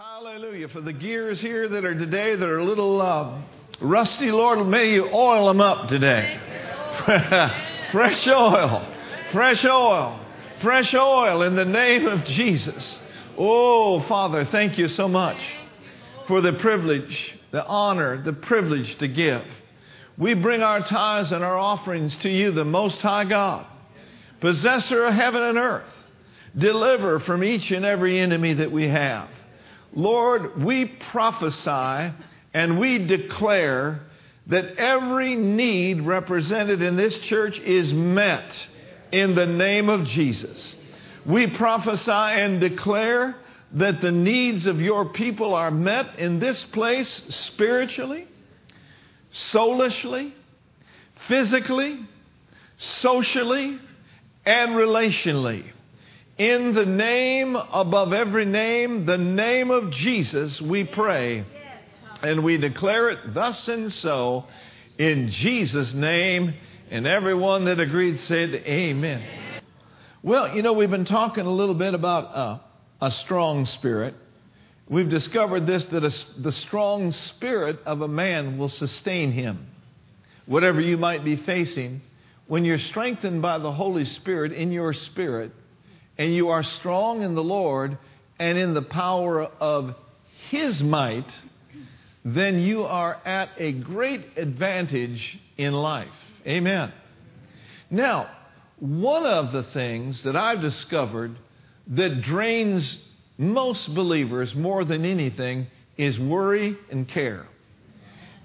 [0.00, 0.68] Hallelujah.
[0.68, 3.38] For the gears here that are today that are a little uh,
[3.82, 6.40] rusty, Lord, may you oil them up today.
[7.92, 8.90] fresh oil,
[9.30, 10.18] fresh oil,
[10.62, 12.98] fresh oil in the name of Jesus.
[13.36, 15.36] Oh, Father, thank you so much
[16.26, 19.44] for the privilege, the honor, the privilege to give.
[20.16, 23.66] We bring our tithes and our offerings to you, the Most High God,
[24.40, 25.92] possessor of heaven and earth.
[26.56, 29.28] Deliver from each and every enemy that we have.
[29.92, 32.14] Lord, we prophesy
[32.54, 34.00] and we declare
[34.46, 38.52] that every need represented in this church is met
[39.12, 40.74] in the name of Jesus.
[41.26, 43.36] We prophesy and declare
[43.72, 48.26] that the needs of your people are met in this place spiritually,
[49.32, 50.32] soulishly,
[51.28, 52.00] physically,
[52.78, 53.78] socially,
[54.44, 55.64] and relationally
[56.40, 61.44] in the name above every name, the name of Jesus, we pray.
[62.22, 64.46] And we declare it thus and so
[64.96, 66.54] in Jesus' name.
[66.90, 69.22] And everyone that agreed said, Amen.
[70.22, 72.58] Well, you know, we've been talking a little bit about uh,
[73.02, 74.14] a strong spirit.
[74.88, 79.66] We've discovered this that a, the strong spirit of a man will sustain him.
[80.46, 82.00] Whatever you might be facing,
[82.46, 85.52] when you're strengthened by the Holy Spirit in your spirit,
[86.20, 87.96] and you are strong in the Lord
[88.38, 89.94] and in the power of
[90.50, 91.24] His might,
[92.26, 96.12] then you are at a great advantage in life.
[96.46, 96.92] Amen.
[97.90, 98.28] Now,
[98.80, 101.38] one of the things that I've discovered
[101.86, 102.98] that drains
[103.38, 107.46] most believers more than anything is worry and care.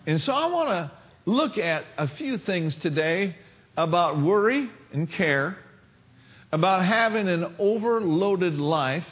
[0.07, 0.91] And so I want to
[1.25, 3.35] look at a few things today
[3.75, 5.57] about worry and care
[6.55, 9.05] about having an overloaded life.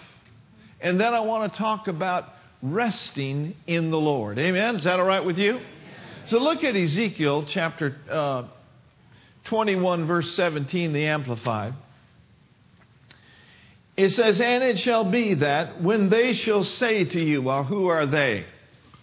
[0.80, 2.30] And then I want to talk about
[2.61, 4.39] resting in the Lord.
[4.39, 4.77] Amen?
[4.77, 5.59] Is that all right with you?
[6.27, 8.44] So look at Ezekiel chapter uh,
[9.44, 11.73] 21, verse 17, the Amplified.
[13.97, 17.88] It says, And it shall be that when they shall say to you, Well, who
[17.88, 18.45] are they?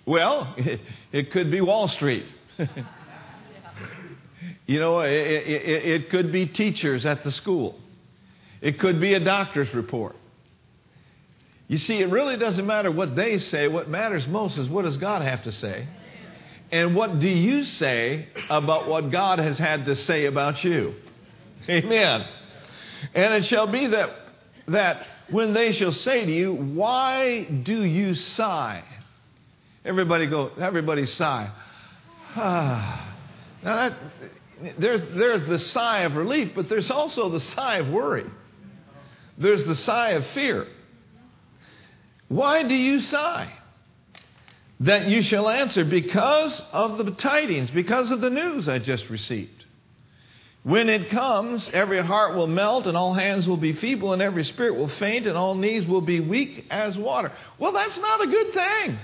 [0.06, 0.56] Well,
[1.12, 2.24] it, could be Wall Street.
[4.66, 7.78] you know, it, it, it could be teachers at the school.
[8.60, 10.16] It could be a doctor's report.
[11.68, 13.68] You see, it really doesn't matter what they say.
[13.68, 15.86] What matters most is what does God have to say?
[16.72, 20.94] And what do you say about what God has had to say about you?
[21.68, 22.26] Amen.
[23.14, 24.10] And it shall be that,
[24.68, 28.84] that when they shall say to you, Why do you sigh?
[29.84, 31.50] Everybody go, everybody sigh.
[32.36, 32.98] now
[33.62, 33.92] that,
[34.78, 38.26] there's, there's the sigh of relief, but there's also the sigh of worry.
[39.40, 40.66] There's the sigh of fear.
[42.28, 43.52] Why do you sigh?
[44.80, 49.64] That you shall answer, because of the tidings, because of the news I just received.
[50.62, 54.44] When it comes, every heart will melt, and all hands will be feeble, and every
[54.44, 57.32] spirit will faint, and all knees will be weak as water.
[57.58, 58.98] Well, that's not a good thing.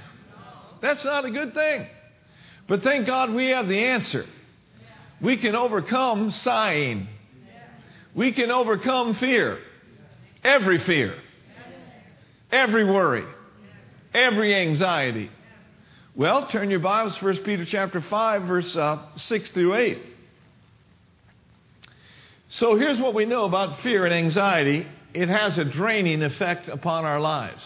[0.82, 1.88] That's not a good thing.
[2.68, 4.26] But thank God we have the answer.
[5.20, 7.08] We can overcome sighing,
[8.14, 9.58] we can overcome fear.
[10.46, 11.12] Every fear,
[12.52, 13.24] every worry,
[14.14, 15.28] every anxiety.
[16.14, 19.98] Well, turn your Bibles, to 1 Peter chapter 5, verse uh, 6 through 8.
[22.50, 27.04] So here's what we know about fear and anxiety it has a draining effect upon
[27.04, 27.62] our lives.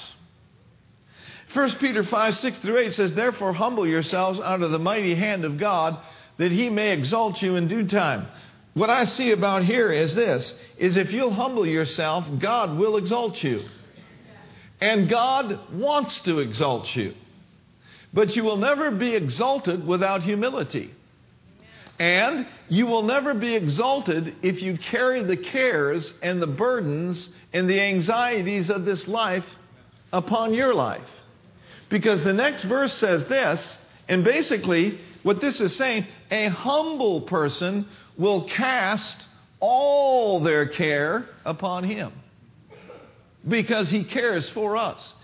[1.53, 5.59] 1 Peter 5, 6 through 8 says, Therefore humble yourselves under the mighty hand of
[5.59, 5.99] God,
[6.39, 8.27] that he may exalt you in due time.
[8.81, 13.43] What I see about here is this is if you'll humble yourself, God will exalt
[13.43, 13.63] you.
[14.81, 17.13] And God wants to exalt you.
[18.15, 20.95] But you will never be exalted without humility.
[21.99, 27.69] And you will never be exalted if you carry the cares and the burdens and
[27.69, 29.45] the anxieties of this life
[30.11, 31.07] upon your life.
[31.91, 33.77] Because the next verse says this,
[34.09, 37.87] and basically what this is saying, a humble person
[38.21, 39.17] will cast
[39.61, 42.13] all their care upon Him
[43.49, 45.15] because He cares for us.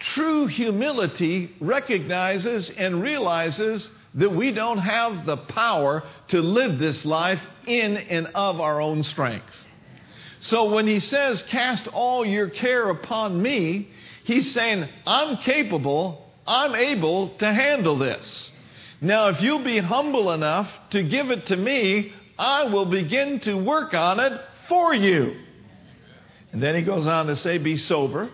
[0.00, 7.40] True humility recognizes and realizes that we don't have the power to live this life
[7.66, 9.46] in and of our own strength.
[10.40, 13.90] So when he says, Cast all your care upon me,
[14.24, 18.50] he's saying, I'm capable, I'm able to handle this.
[19.02, 23.54] Now, if you'll be humble enough to give it to me, I will begin to
[23.54, 24.32] work on it
[24.66, 25.36] for you.
[26.52, 28.30] And then he goes on to say, Be sober,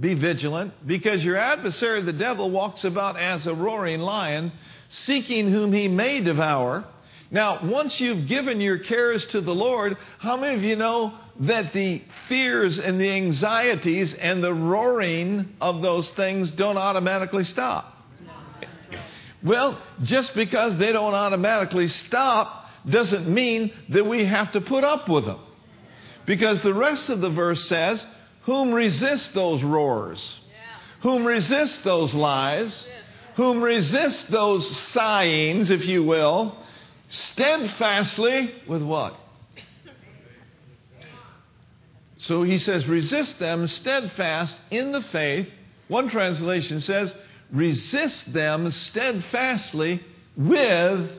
[0.00, 4.50] Be vigilant, because your adversary, the devil, walks about as a roaring lion,
[4.88, 6.86] seeking whom he may devour.
[7.30, 11.74] Now, once you've given your cares to the Lord, how many of you know that
[11.74, 17.92] the fears and the anxieties and the roaring of those things don't automatically stop?
[19.42, 25.08] Well, just because they don't automatically stop doesn't mean that we have to put up
[25.08, 25.40] with them.
[26.26, 28.04] Because the rest of the verse says,
[28.42, 30.20] Whom resist those roars?
[31.00, 32.86] Whom resist those lies?
[33.36, 36.56] Whom resist those sighings, if you will,
[37.08, 39.18] steadfastly with what?
[42.18, 45.46] So he says, resist them steadfast in the faith.
[45.88, 47.14] One translation says,
[47.52, 50.02] resist them steadfastly
[50.36, 51.10] with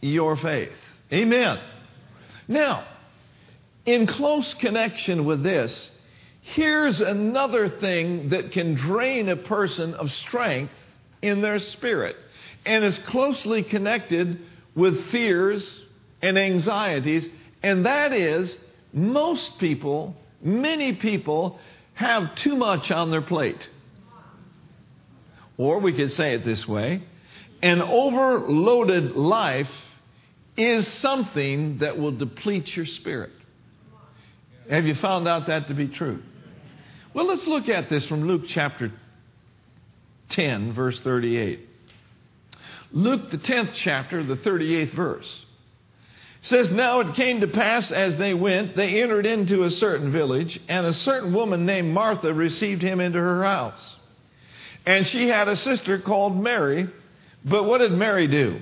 [0.00, 0.72] your faith.
[1.12, 1.58] Amen.
[2.46, 2.86] Now,
[3.86, 5.90] in close connection with this,
[6.42, 10.72] here's another thing that can drain a person of strength
[11.22, 12.16] in their spirit
[12.66, 14.40] and is closely connected
[14.74, 15.82] with fears
[16.20, 17.28] and anxieties,
[17.62, 18.54] and that is
[18.92, 21.58] most people, many people,
[21.94, 23.68] have too much on their plate.
[25.56, 27.02] Or we could say it this way
[27.60, 29.70] an overloaded life
[30.58, 33.30] is something that will deplete your spirit.
[34.68, 36.20] Have you found out that to be true?
[37.14, 38.92] Well, let's look at this from Luke chapter
[40.30, 41.66] 10, verse 38.
[42.90, 45.44] Luke, the 10th chapter, the 38th verse
[46.42, 50.60] says, Now it came to pass as they went, they entered into a certain village,
[50.68, 53.96] and a certain woman named Martha received him into her house.
[54.86, 56.88] And she had a sister called Mary.
[57.44, 58.60] But what did Mary do?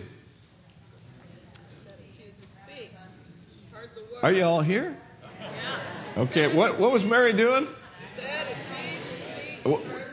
[4.22, 4.96] Are you all here?
[6.16, 7.68] Okay, what, what was Mary doing?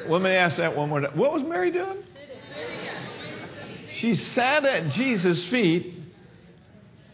[0.07, 1.17] Let me ask that one more time.
[1.17, 2.03] What was Mary doing?
[3.93, 5.93] She sat at Jesus' feet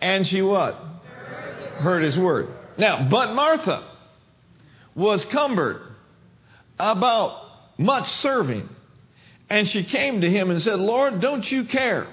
[0.01, 0.75] and she what?
[1.77, 2.49] Heard his word.
[2.77, 3.83] Now, but Martha
[4.95, 5.81] was cumbered
[6.79, 8.67] about much serving.
[9.49, 12.07] And she came to him and said, Lord, don't you care?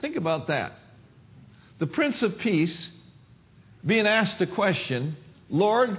[0.00, 0.72] Think about that.
[1.78, 2.90] The Prince of Peace
[3.84, 5.16] being asked a question,
[5.48, 5.98] Lord,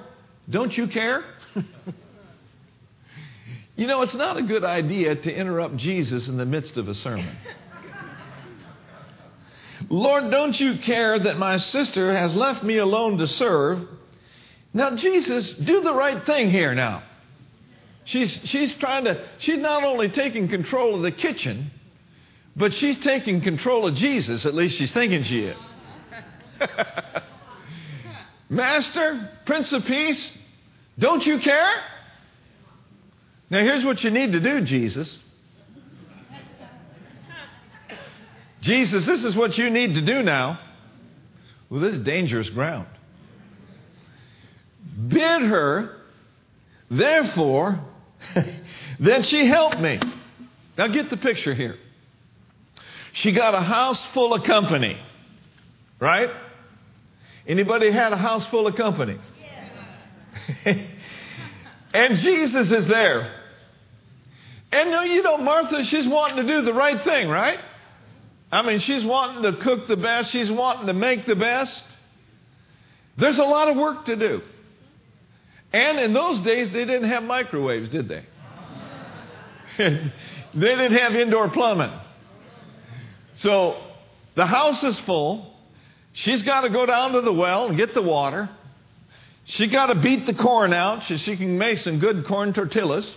[0.50, 1.24] don't you care?
[3.76, 6.96] you know, it's not a good idea to interrupt Jesus in the midst of a
[6.96, 7.36] sermon.
[9.90, 13.88] Lord, don't you care that my sister has left me alone to serve?
[14.74, 17.04] Now, Jesus, do the right thing here now.
[18.06, 21.72] She's, she's trying to, she's not only taking control of the kitchen,
[22.56, 24.46] but she's taking control of Jesus.
[24.46, 25.58] At least she's thinking she is.
[28.52, 30.30] Master, Prince of Peace,
[31.00, 31.74] don't you care?
[33.50, 35.18] Now, here's what you need to do, Jesus.
[38.60, 40.60] Jesus, this is what you need to do now.
[41.70, 42.88] Well, this is dangerous ground.
[45.08, 45.96] Bid her,
[46.90, 47.80] therefore,
[49.00, 49.98] then she helped me.
[50.78, 51.78] Now get the picture here.
[53.14, 55.00] She got a house full of company,
[56.02, 56.30] right?
[57.52, 59.20] Anybody had a house full of company?
[61.94, 63.30] and Jesus is there.
[64.72, 67.60] And no, you know, Martha, she's wanting to do the right thing, right?
[68.54, 71.84] I mean, she's wanting to cook the best, she's wanting to make the best.
[73.18, 74.42] There's a lot of work to do.
[75.74, 78.26] And in those days, they didn't have microwaves, did they?
[79.78, 80.12] they
[80.54, 81.92] didn't have indoor plumbing.
[83.36, 83.76] So
[84.36, 85.51] the house is full.
[86.14, 88.50] She's got to go down to the well and get the water.
[89.46, 93.14] She got to beat the corn out so she can make some good corn tortillas.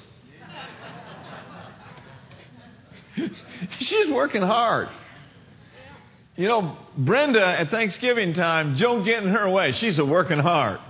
[3.79, 4.89] She's working hard.
[6.37, 9.73] You know, Brenda at Thanksgiving time, Joe in her way.
[9.73, 10.81] She's a working hard.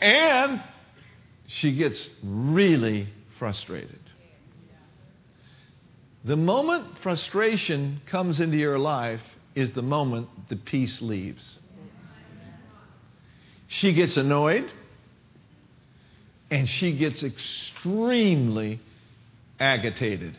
[0.00, 0.62] And
[1.46, 4.05] she gets really frustrated.
[6.26, 9.22] The moment frustration comes into your life
[9.54, 11.42] is the moment the peace leaves.
[13.68, 14.68] She gets annoyed
[16.50, 18.80] and she gets extremely
[19.60, 20.36] agitated.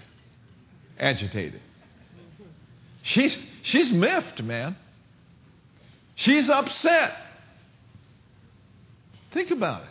[1.00, 1.62] Agitated.
[3.04, 4.76] She's, she's miffed, man.
[6.16, 7.14] She's upset.
[9.32, 9.90] Think about it.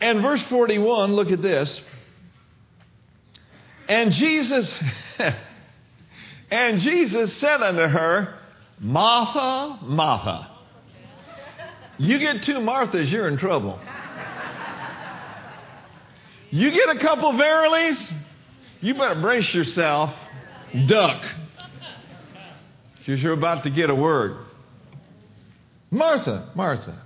[0.00, 1.80] And verse 41, look at this.
[3.88, 4.74] And Jesus,
[6.50, 8.38] and Jesus said unto her,
[8.78, 10.48] Martha, Martha.
[11.98, 13.78] You get two Marthas, you're in trouble.
[16.50, 18.12] You get a couple verilies,
[18.80, 20.14] you better brace yourself,
[20.86, 21.24] duck.
[22.98, 24.36] Because you're about to get a word.
[25.90, 27.02] Martha, Martha,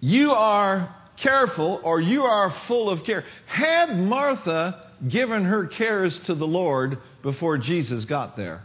[0.00, 3.24] you are careful or you are full of care.
[3.46, 8.64] Had Martha given her cares to the Lord before Jesus got there?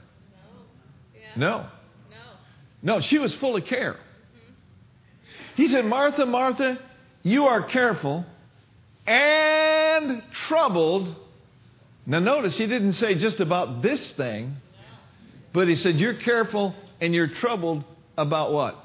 [1.36, 1.66] No.
[2.10, 2.16] No.
[2.82, 3.98] No, she was full of care.
[5.56, 6.80] He said, Martha, Martha,
[7.24, 8.26] you are careful
[9.08, 11.16] and troubled.
[12.06, 14.58] Now, notice he didn't say just about this thing,
[15.54, 17.84] but he said, You're careful and you're troubled
[18.18, 18.85] about what?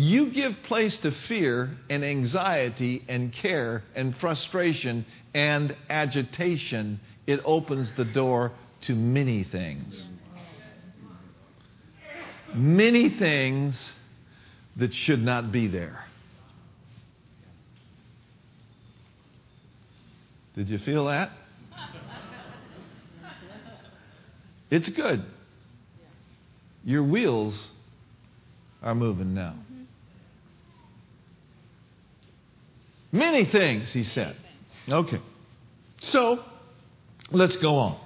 [0.00, 5.04] You give place to fear and anxiety and care and frustration
[5.34, 7.00] and agitation.
[7.26, 8.52] It opens the door
[8.86, 10.02] to many things.
[12.54, 13.90] Many things
[14.76, 16.02] that should not be there.
[20.56, 21.30] Did you feel that?
[24.70, 25.26] It's good.
[26.86, 27.68] Your wheels
[28.82, 29.56] are moving now.
[33.12, 34.36] Many things, he said.
[34.88, 35.20] Okay.
[35.98, 36.42] So,
[37.30, 37.96] let's go on.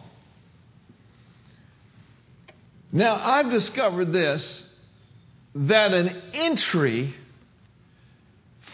[2.91, 4.63] Now, I've discovered this
[5.55, 7.15] that an entry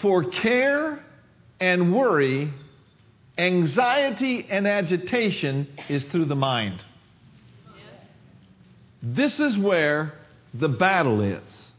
[0.01, 1.03] for care
[1.59, 2.53] and worry,
[3.37, 6.83] anxiety and agitation is through the mind.
[9.03, 10.15] This is where
[10.55, 11.71] the battle is.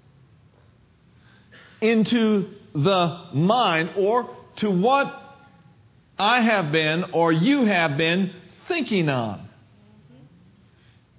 [1.79, 4.29] Into the mind or
[4.62, 5.13] to what
[6.18, 8.32] I have been or you have been
[8.68, 9.50] thinking on.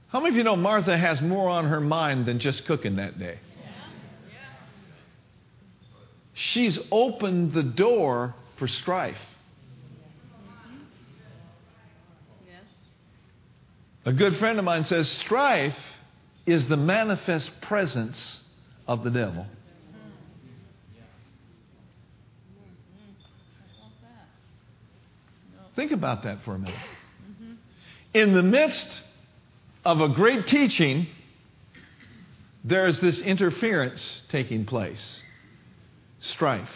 [0.08, 3.18] How many of you know Martha has more on her mind than just cooking that
[3.18, 3.38] day?
[6.34, 9.16] She's opened the door for strife.
[14.04, 15.76] A good friend of mine says strife
[16.46, 18.40] is the manifest presence
[18.86, 19.46] of the devil.
[25.74, 26.74] Think about that for a minute.
[28.14, 28.88] In the midst
[29.84, 31.06] of a great teaching,
[32.64, 35.20] there's this interference taking place
[36.20, 36.68] strife.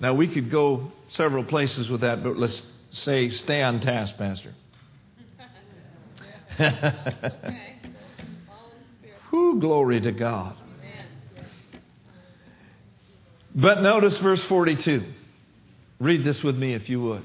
[0.00, 4.54] Now, we could go several places with that, but let's say stay on task, Pastor.
[9.30, 10.56] Who glory to God.
[13.54, 15.04] But notice verse 42.
[16.00, 17.24] Read this with me if you would.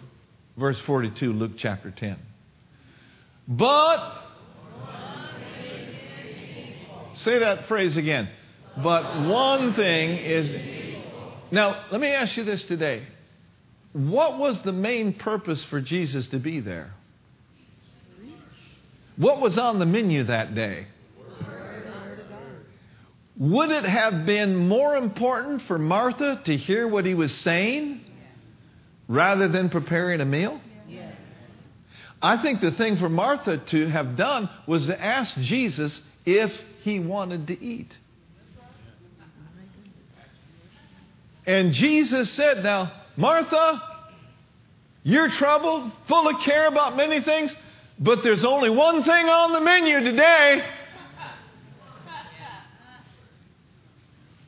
[0.58, 2.18] Verse 42, Luke chapter 10.
[3.48, 4.22] But,
[7.18, 8.30] say that phrase again.
[8.82, 10.50] But one thing is.
[11.52, 13.04] Now, let me ask you this today.
[13.92, 16.94] What was the main purpose for Jesus to be there?
[19.18, 20.88] What was on the menu that day?
[23.38, 28.02] Would it have been more important for Martha to hear what he was saying
[29.14, 30.60] rather than preparing a meal?
[32.22, 36.52] I think the thing for Martha to have done was to ask Jesus if
[36.84, 37.92] he wanted to eat.
[41.46, 43.82] And Jesus said, Now, Martha,
[45.04, 47.54] you're troubled, full of care about many things,
[48.00, 50.66] but there's only one thing on the menu today.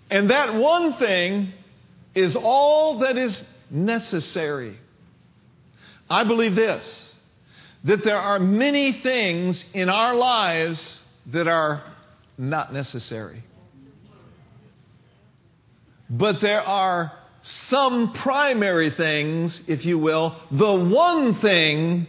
[0.10, 1.52] And that one thing
[2.14, 3.38] is all that is
[3.70, 4.78] necessary.
[6.10, 7.06] I believe this
[7.86, 11.84] that there are many things in our lives that are
[12.36, 13.44] not necessary.
[16.10, 17.12] But there are
[17.44, 22.08] some primary things, if you will, the one thing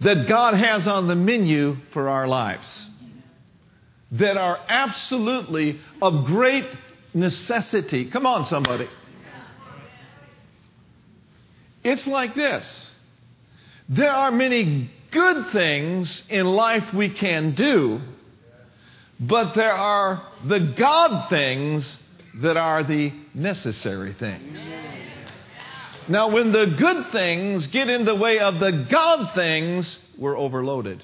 [0.00, 2.88] that God has on the menu for our lives
[4.12, 6.66] that are absolutely of great
[7.14, 8.10] necessity.
[8.10, 8.88] Come on, somebody.
[11.84, 12.90] It's like this
[13.88, 18.00] there are many good things in life we can do,
[19.20, 21.96] but there are the God things
[22.36, 24.58] that are the necessary things.
[26.08, 31.02] Now, when the good things get in the way of the God things, we're overloaded.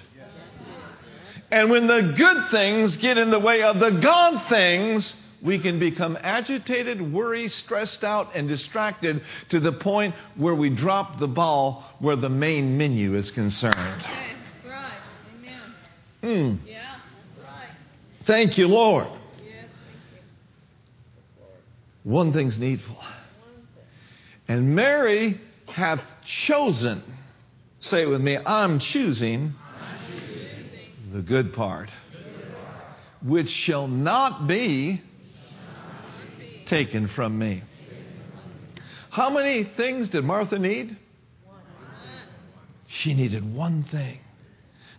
[1.51, 5.79] And when the good things get in the way of the God things, we can
[5.79, 11.85] become agitated, worried, stressed out, and distracted to the point where we drop the ball
[11.99, 14.03] where the main menu is concerned.
[14.03, 14.35] Okay,
[14.69, 14.93] right.
[16.23, 16.59] Amen.
[16.59, 16.69] Hmm.
[16.69, 16.97] Yeah,
[17.37, 17.69] that's right.
[18.27, 19.07] Thank you, Lord.
[19.43, 19.67] Yes,
[22.03, 22.99] One thing's needful.
[24.47, 27.03] And Mary hath chosen,
[27.79, 29.55] say it with me, I'm choosing,
[31.13, 31.91] the good part,
[33.23, 35.03] which shall not be
[36.71, 37.63] taken from me.
[39.11, 40.97] How many things did Martha need?
[42.87, 44.21] She needed one thing.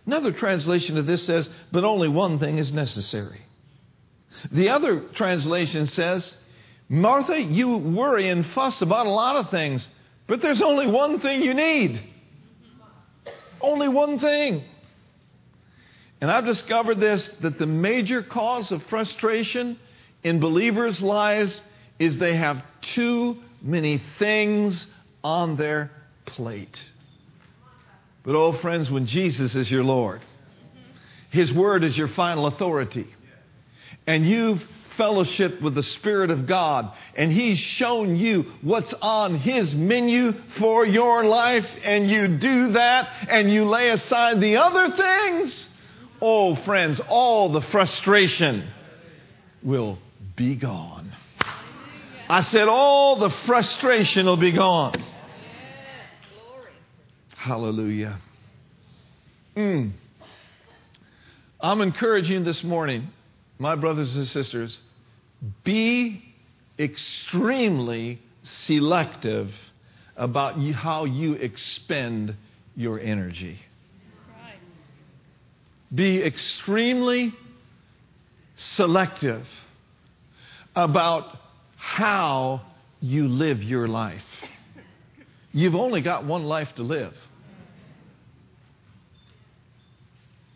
[0.04, 3.40] Another translation of this says, but only one thing is necessary.
[4.50, 6.34] The other translation says,
[6.88, 9.86] Martha, you worry and fuss about a lot of things,
[10.26, 12.02] but there's only one thing you need.
[13.62, 14.64] Only one thing.
[16.20, 19.78] And I've discovered this that the major cause of frustration
[20.22, 21.60] in believers' lives
[21.98, 24.86] is they have too many things
[25.22, 25.90] on their
[26.26, 26.80] plate.
[28.24, 30.20] But, oh, friends, when Jesus is your Lord,
[31.30, 33.06] His Word is your final authority,
[34.06, 34.62] and you've
[34.96, 40.84] fellowship with the Spirit of God, and He's shown you what's on His menu for
[40.86, 45.68] your life, and you do that, and you lay aside the other things,
[46.20, 48.68] oh, friends, all the frustration
[49.62, 49.98] will
[50.36, 51.12] be gone.
[52.28, 54.94] I said, all the frustration will be gone.
[57.36, 58.18] Hallelujah.
[59.56, 59.92] Mm.
[61.60, 63.08] I'm encouraging this morning,
[63.58, 64.78] my brothers and sisters,
[65.64, 66.22] be
[66.78, 69.52] extremely selective
[70.16, 72.36] about how you expend
[72.76, 73.58] your energy.
[75.94, 77.34] Be extremely
[78.56, 79.46] selective
[80.74, 81.38] about
[81.76, 82.62] how
[83.00, 84.22] you live your life.
[85.52, 87.14] You've only got one life to live.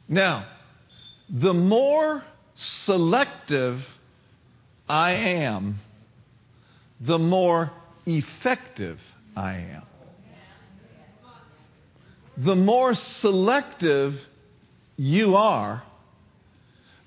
[0.08, 0.46] Now,
[1.28, 2.22] the more
[2.54, 3.82] selective
[4.88, 5.80] I am,
[7.00, 7.72] the more
[8.06, 8.98] effective
[9.36, 9.82] I am.
[12.38, 14.14] The more selective
[14.96, 15.82] you are,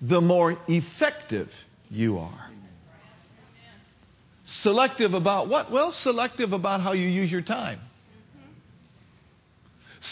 [0.01, 1.49] the more effective
[1.89, 2.48] you are.
[4.49, 5.71] Selective about what?
[5.71, 7.79] Well, selective about how you use your time.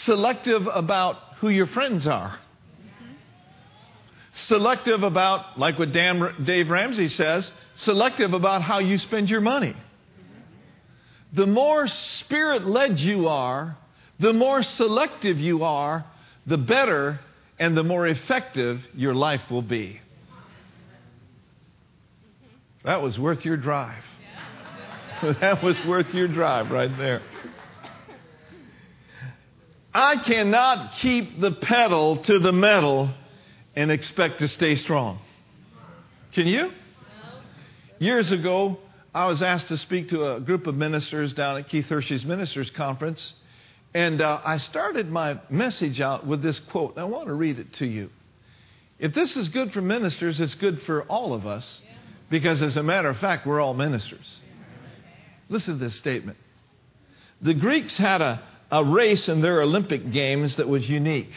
[0.04, 2.38] Selective about who your friends are.
[4.32, 9.74] Selective about, like what Dave Ramsey says, selective about how you spend your money.
[11.32, 13.76] The more spirit led you are,
[14.20, 16.04] the more selective you are,
[16.46, 17.18] the better
[17.58, 20.00] and the more effective your life will be.
[22.84, 24.04] That was worth your drive.
[25.40, 27.22] that was worth your drive right there.
[29.92, 33.10] I cannot keep the pedal to the metal
[33.74, 35.18] and expect to stay strong.
[36.34, 36.70] Can you?
[37.98, 38.78] Years ago,
[39.12, 42.70] I was asked to speak to a group of ministers down at Keith Hershey's Ministers
[42.70, 43.32] Conference,
[43.94, 46.96] and uh, I started my message out with this quote.
[46.96, 48.10] I want to read it to you.
[49.00, 51.80] If this is good for ministers, it's good for all of us,
[52.30, 54.40] because as a matter of fact, we're all ministers.
[55.48, 56.38] Listen to this statement.
[57.40, 61.32] The Greeks had a, a race in their Olympic Games that was unique.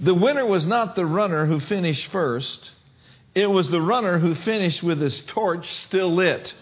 [0.00, 2.70] The winner was not the runner who finished first,
[3.34, 6.54] it was the runner who finished with his torch still lit.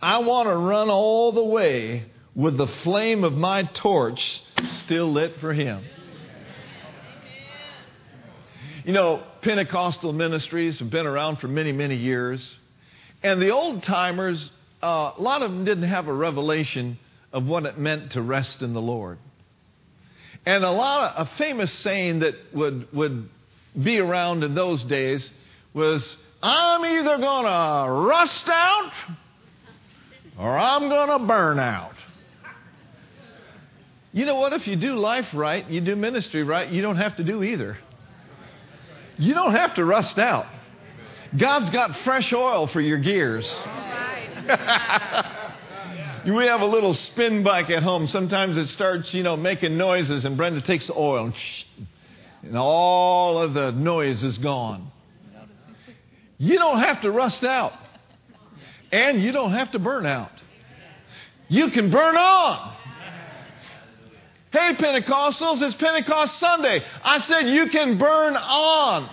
[0.00, 5.40] I want to run all the way with the flame of my torch still lit
[5.40, 5.84] for him.
[8.84, 12.46] You know, Pentecostal ministries have been around for many, many years.
[13.24, 14.50] And the old timers,
[14.82, 16.98] uh, a lot of them didn't have a revelation
[17.32, 19.18] of what it meant to rest in the Lord.
[20.44, 23.30] And a lot of a famous saying that would would
[23.82, 25.28] be around in those days
[25.72, 28.92] was I'm either going to rust out
[30.38, 31.94] or I'm going to burn out.
[34.12, 34.52] You know what?
[34.52, 37.78] If you do life right, you do ministry right, you don't have to do either.
[39.16, 40.46] You don't have to rust out.
[41.36, 43.44] God's got fresh oil for your gears.
[46.26, 48.06] we have a little spin bike at home.
[48.06, 51.64] Sometimes it starts, you know, making noises, and Brenda takes the oil and, shh,
[52.42, 54.92] and all of the noise is gone.
[56.38, 57.72] You don't have to rust out,
[58.92, 60.30] and you don't have to burn out.
[61.48, 62.76] You can burn on.
[64.52, 66.84] Hey, Pentecostals, it's Pentecost Sunday.
[67.02, 69.08] I said you can burn on.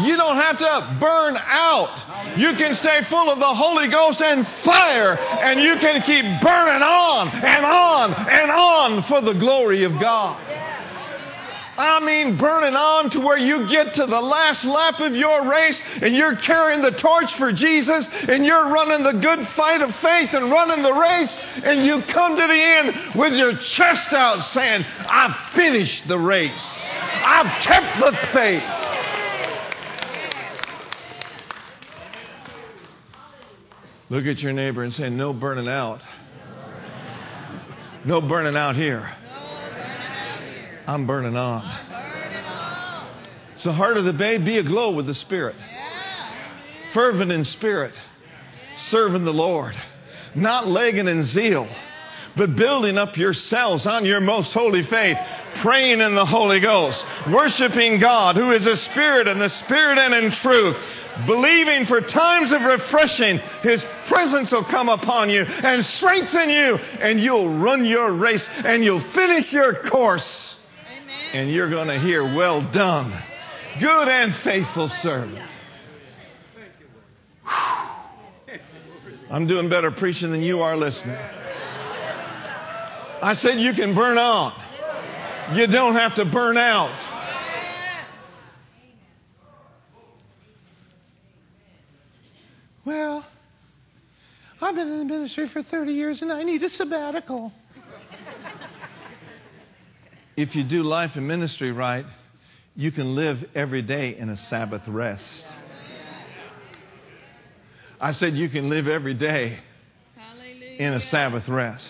[0.00, 2.38] You don't have to burn out.
[2.38, 6.82] You can stay full of the Holy Ghost and fire, and you can keep burning
[6.82, 10.40] on and on and on for the glory of God.
[11.76, 15.80] I mean, burning on to where you get to the last lap of your race
[16.02, 20.34] and you're carrying the torch for Jesus and you're running the good fight of faith
[20.34, 24.84] and running the race and you come to the end with your chest out saying,
[25.08, 26.74] I've finished the race.
[26.92, 28.62] I've kept the faith.
[34.12, 36.02] Look at your neighbor and say, No burning out.
[38.04, 39.10] No burning out here.
[40.86, 41.62] I'm burning on.
[43.56, 45.56] So, heart of the babe, be aglow with the Spirit.
[46.92, 47.94] Fervent in spirit,
[48.76, 49.74] serving the Lord,
[50.34, 51.66] not lagging in zeal,
[52.36, 55.16] but building up yourselves on your most holy faith,
[55.56, 60.14] praying in the Holy Ghost, worshiping God who is a spirit and the spirit and
[60.14, 60.76] in truth,
[61.26, 67.20] believing for times of refreshing, His presence will come upon you and strengthen you, and
[67.20, 70.56] you'll run your race and you'll finish your course
[71.32, 73.22] and you're going to hear, Well done,
[73.80, 75.38] good and faithful servant.
[79.30, 81.16] I'm doing better preaching than you are listening.
[83.22, 84.61] I said you can burn on.
[85.54, 87.10] You don't have to burn out.
[92.84, 93.24] Well,
[94.60, 97.52] I've been in the ministry for 30 years and I need a sabbatical
[100.36, 102.06] if you do life and ministry right,
[102.74, 105.46] you can live every day in a Sabbath rest.
[108.00, 109.58] I said you can live every day
[110.78, 111.86] in a Sabbath rest.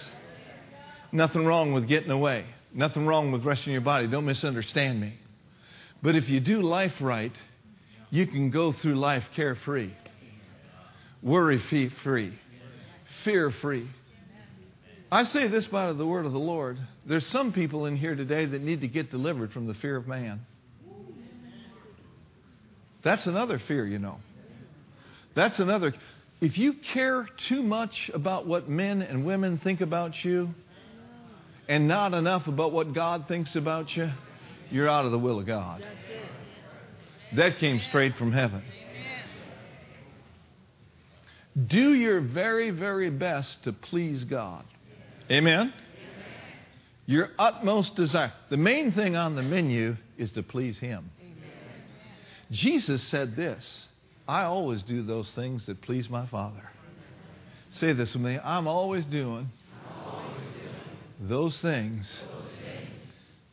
[1.12, 2.44] Nothing wrong with getting away.
[2.74, 4.06] Nothing wrong with resting your body.
[4.06, 5.14] Don't misunderstand me.
[6.02, 7.32] But if you do life right,
[8.10, 9.90] you can go through life carefree,
[11.22, 11.62] worry
[12.02, 12.32] free,
[13.24, 13.88] fear free.
[15.10, 16.78] I say this by the word of the Lord.
[17.06, 20.08] There's some people in here today that need to get delivered from the fear of
[20.08, 20.40] man.
[23.02, 24.18] That's another fear, you know.
[25.34, 25.92] That's another.
[26.40, 30.54] If you care too much about what men and women think about you
[31.68, 34.10] and not enough about what God thinks about you,
[34.70, 35.84] you're out of the will of God.
[37.36, 38.62] That came straight from heaven.
[41.66, 44.64] Do your very, very best to please God.
[45.30, 45.72] Amen?
[47.06, 48.32] Your utmost desire.
[48.50, 51.10] The main thing on the menu is to please Him.
[52.50, 53.86] Jesus said this
[54.28, 56.70] I always do those things that please my Father.
[57.72, 59.50] Say this with me I'm always doing,
[61.28, 62.12] those, things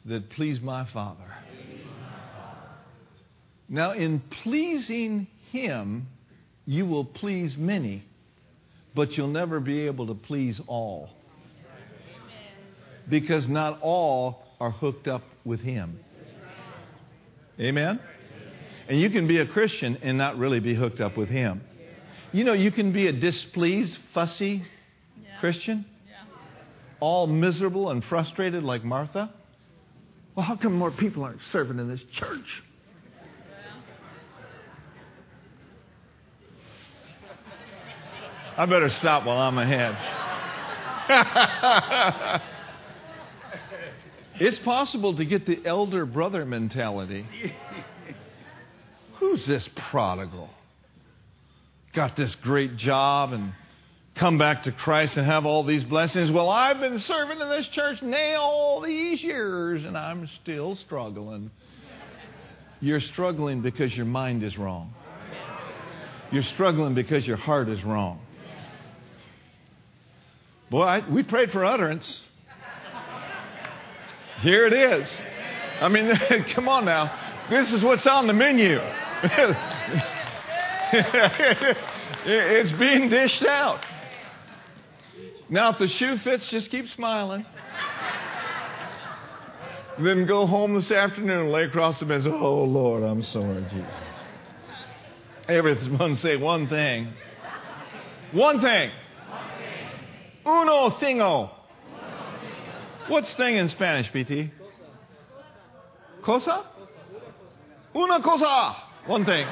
[0.05, 1.31] that please my Father.
[3.67, 6.07] Now, in pleasing Him,
[6.65, 8.03] you will please many,
[8.95, 11.09] but you'll never be able to please all
[13.07, 15.99] because not all are hooked up with Him.
[17.59, 17.99] Amen?
[18.87, 21.61] And you can be a Christian and not really be hooked up with Him.
[22.31, 24.63] You know, you can be a displeased, fussy
[25.39, 25.85] Christian,
[26.99, 29.31] all miserable and frustrated like Martha.
[30.35, 32.63] Well, how come more people aren't serving in this church?
[38.57, 39.95] I better stop while I'm ahead.
[44.39, 47.25] It's possible to get the elder brother mentality.
[49.15, 50.49] Who's this prodigal?
[51.93, 53.51] Got this great job and
[54.19, 56.29] come back to Christ and have all these blessings.
[56.29, 61.49] Well, I've been serving in this church now all these years and I'm still struggling.
[62.81, 64.93] You're struggling because your mind is wrong.
[66.31, 68.19] You're struggling because your heart is wrong.
[70.69, 72.21] Boy, I, we prayed for utterance.
[74.41, 75.19] Here it is.
[75.81, 76.13] I mean,
[76.53, 77.47] come on now.
[77.49, 78.79] This is what's on the menu.
[82.25, 83.83] it's being dished out.
[85.49, 87.45] Now, if the shoe fits, just keep smiling.
[89.97, 93.23] then go home this afternoon and lay across the bed and say, Oh, Lord, I'm
[93.23, 93.85] sorry, Jesus.
[95.47, 97.13] Everyone say one thing.
[98.31, 98.91] One thing.
[100.45, 101.49] Uno thingo.
[103.07, 104.51] What's thing in Spanish, BT?
[106.21, 106.63] Cosa?
[107.95, 108.75] Una cosa.
[109.07, 109.47] One thing.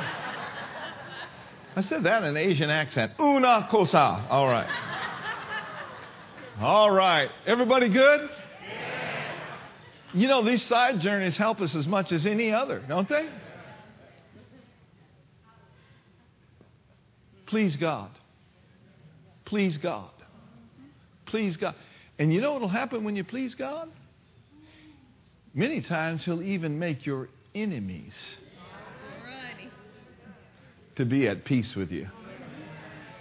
[1.76, 3.14] I said that in an Asian accent.
[3.20, 4.28] Una cosa.
[4.30, 4.97] All right.
[6.60, 7.30] All right.
[7.46, 8.30] Everybody good?
[10.14, 13.30] You know, these side journeys help us as much as any other, don't they?
[17.46, 18.10] Please God.
[19.46, 20.10] Please God.
[21.28, 21.76] Please God.
[22.18, 23.90] And you know what will happen when you please God?
[25.54, 28.14] Many times he'll even make your enemies
[30.96, 32.08] to be at peace with you.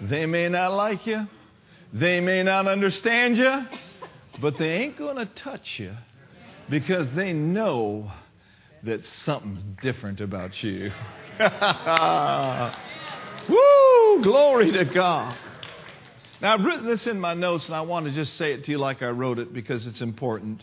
[0.01, 1.27] They may not like you,
[1.93, 3.67] they may not understand you,
[4.41, 5.95] but they ain't going to touch you
[6.69, 8.11] because they know
[8.83, 10.91] that something's different about you.
[13.49, 14.23] Woo!
[14.23, 15.37] Glory to God.
[16.41, 18.71] Now, I've written this in my notes, and I want to just say it to
[18.71, 20.63] you like I wrote it because it's important,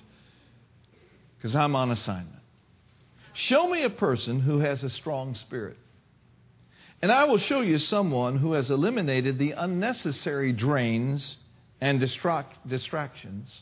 [1.37, 2.29] because I'm on assignment.
[3.33, 5.77] Show me a person who has a strong spirit,
[7.03, 11.35] and I will show you someone who has eliminated the unnecessary drains
[11.81, 13.53] and distract- distractions,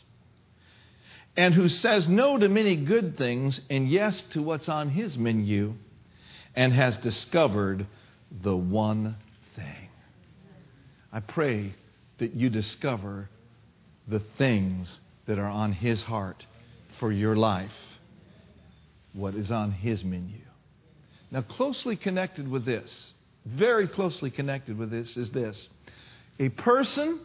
[1.36, 5.74] and who says no to many good things and yes to what's on his menu,
[6.54, 7.84] and has discovered
[8.30, 9.16] the one
[9.56, 9.88] thing.
[11.12, 11.74] I pray
[12.18, 13.28] that you discover
[14.06, 16.46] the things that are on His heart
[17.00, 17.72] for your life,
[19.14, 20.38] what is on His menu.
[21.32, 23.11] Now, closely connected with this,
[23.44, 25.68] very closely connected with this, is this
[26.38, 27.20] a person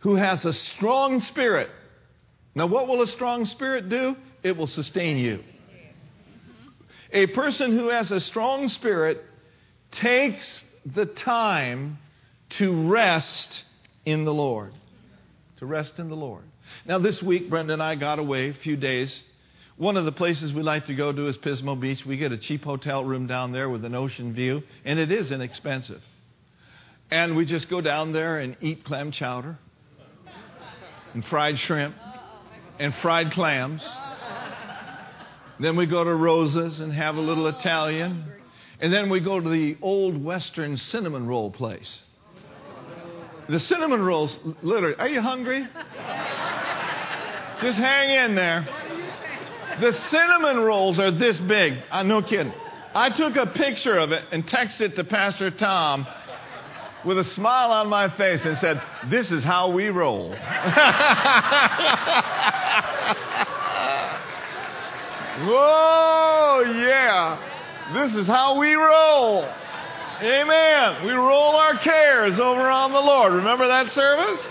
[0.00, 1.70] who has a strong spirit.
[2.54, 4.16] Now, what will a strong spirit do?
[4.42, 5.44] It will sustain you.
[7.12, 9.22] A person who has a strong spirit
[9.92, 11.98] takes the time
[12.50, 13.64] to rest
[14.04, 14.72] in the Lord.
[15.58, 16.44] To rest in the Lord.
[16.86, 19.14] Now, this week, Brenda and I got away a few days.
[19.80, 22.04] One of the places we like to go to is Pismo Beach.
[22.04, 25.32] We get a cheap hotel room down there with an ocean view, and it is
[25.32, 26.02] inexpensive.
[27.10, 29.58] And we just go down there and eat clam chowder,
[31.14, 31.94] and fried shrimp,
[32.78, 33.80] and fried clams.
[35.60, 38.30] Then we go to Rosa's and have a little Italian.
[38.80, 42.00] And then we go to the old Western cinnamon roll place.
[43.48, 45.66] The cinnamon rolls, literally, are you hungry?
[47.62, 48.68] Just hang in there.
[49.80, 51.78] The cinnamon rolls are this big.
[51.90, 52.52] I'm no kidding.
[52.94, 56.06] I took a picture of it and texted it to Pastor Tom
[57.04, 60.30] with a smile on my face and said, This is how we roll.
[65.40, 67.38] Whoa, yeah.
[67.94, 69.44] This is how we roll.
[70.20, 71.06] Amen.
[71.06, 73.32] We roll our cares over on the Lord.
[73.32, 74.46] Remember that service?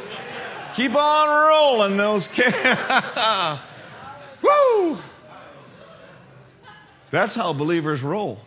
[0.75, 3.59] Keep on rolling those cares.
[4.41, 4.99] Woo!
[7.11, 8.39] That's how believers roll.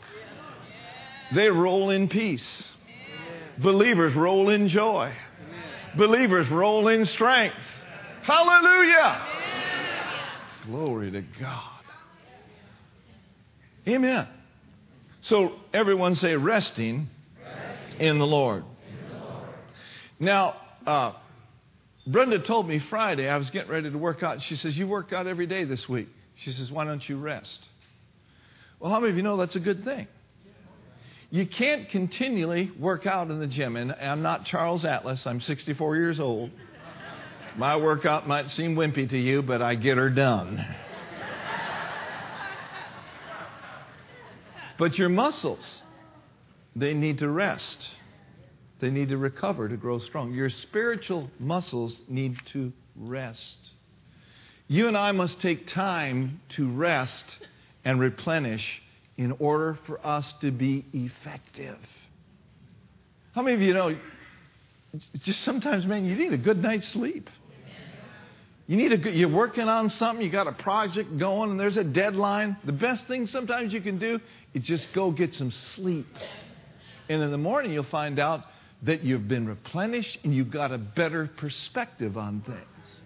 [1.34, 2.70] They roll in peace.
[3.58, 5.12] Believers roll in joy.
[5.96, 7.56] Believers roll in strength.
[8.22, 9.26] Hallelujah.
[10.66, 11.70] Glory to God.
[13.86, 14.28] Amen.
[15.22, 17.08] So everyone say resting.
[17.98, 18.64] In, the Lord.
[18.88, 19.48] in the Lord.
[20.18, 21.12] Now, uh,
[22.06, 24.42] Brenda told me Friday I was getting ready to work out.
[24.42, 26.08] She says, You work out every day this week.
[26.36, 27.58] She says, Why don't you rest?
[28.82, 30.08] Well, how many of you know that's a good thing?
[31.30, 33.76] You can't continually work out in the gym.
[33.76, 36.50] And I'm not Charles Atlas, I'm 64 years old.
[37.56, 40.66] My workout might seem wimpy to you, but I get her done.
[44.80, 45.82] But your muscles,
[46.74, 47.88] they need to rest.
[48.80, 50.32] They need to recover to grow strong.
[50.32, 53.58] Your spiritual muscles need to rest.
[54.66, 57.26] You and I must take time to rest
[57.84, 58.82] and replenish
[59.16, 61.78] in order for us to be effective.
[63.34, 63.96] How many of you know
[65.22, 67.30] just sometimes, man, you need a good night's sleep?
[68.66, 71.76] You need a good, you're working on something, you got a project going, and there's
[71.76, 72.56] a deadline.
[72.64, 74.20] The best thing sometimes you can do
[74.54, 76.06] is just go get some sleep.
[77.08, 78.44] And in the morning, you'll find out
[78.82, 83.00] that you've been replenished and you've got a better perspective on things.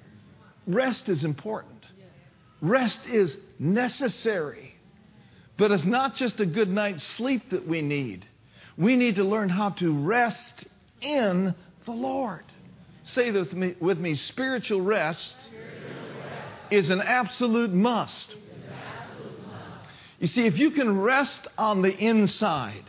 [0.67, 1.76] Rest is important,
[2.61, 4.75] rest is necessary.
[5.59, 8.27] But it's not just a good night's sleep that we need.
[8.77, 10.66] We need to learn how to rest
[11.01, 12.45] in the Lord.
[13.05, 16.73] Say with me, with me spiritual rest, spiritual rest.
[16.73, 18.35] is an absolute must.
[20.19, 22.85] You see, if you can rest on the inside,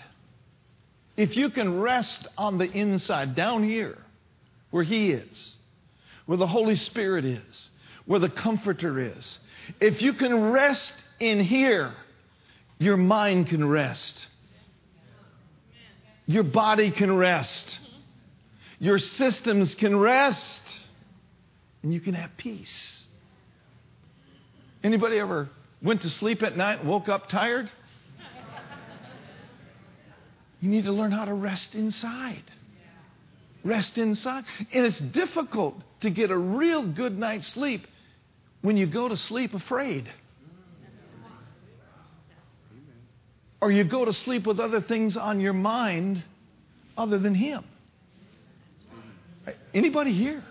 [1.17, 3.97] if you can rest on the inside, down here,
[4.71, 5.55] where He is,
[6.25, 7.69] where the Holy Spirit is,
[8.07, 9.37] where the Comforter is,
[9.79, 11.93] if you can rest in here,
[12.79, 14.27] your mind can rest.
[16.25, 17.79] Your body can rest.
[18.79, 20.63] Your systems can rest.
[21.83, 23.03] And you can have peace.
[24.83, 25.49] Anybody ever
[25.81, 27.71] went to sleep at night and woke up tired?
[30.59, 32.43] You need to learn how to rest inside.
[33.63, 34.43] Rest inside.
[34.73, 37.85] And it's difficult to get a real good night's sleep
[38.61, 40.09] when you go to sleep afraid.
[43.59, 46.23] Or you go to sleep with other things on your mind
[46.97, 47.63] other than Him.
[49.73, 50.43] Anybody here?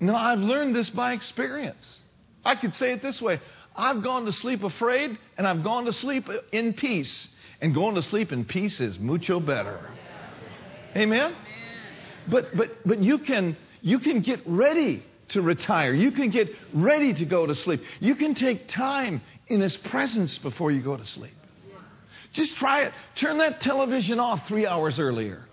[0.00, 1.98] No, I've learned this by experience.
[2.44, 3.40] I could say it this way
[3.74, 7.28] I've gone to sleep afraid, and I've gone to sleep in peace.
[7.60, 9.78] And going to sleep in peace is mucho better.
[10.96, 11.34] Amen?
[12.28, 15.92] But, but, but you, can, you can get ready to retire.
[15.94, 17.82] You can get ready to go to sleep.
[18.00, 21.34] You can take time in His presence before you go to sleep.
[22.32, 22.92] Just try it.
[23.16, 25.46] Turn that television off three hours earlier.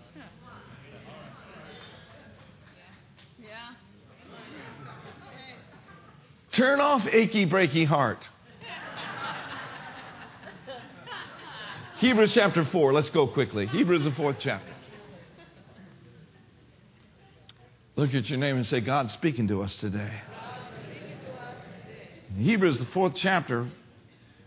[6.51, 8.25] Turn off achy, breaky heart.
[11.97, 12.93] Hebrews chapter 4.
[12.93, 13.67] Let's go quickly.
[13.67, 14.71] Hebrews, the fourth chapter.
[17.99, 20.09] Look at your name and say, God's speaking to us today.
[22.37, 23.67] Hebrews, the fourth chapter,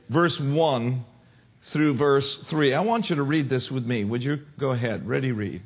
[0.09, 1.05] verse 1
[1.71, 2.73] through verse 3.
[2.73, 4.05] I want you to read this with me.
[4.05, 5.07] Would you go ahead?
[5.07, 5.61] Ready, read.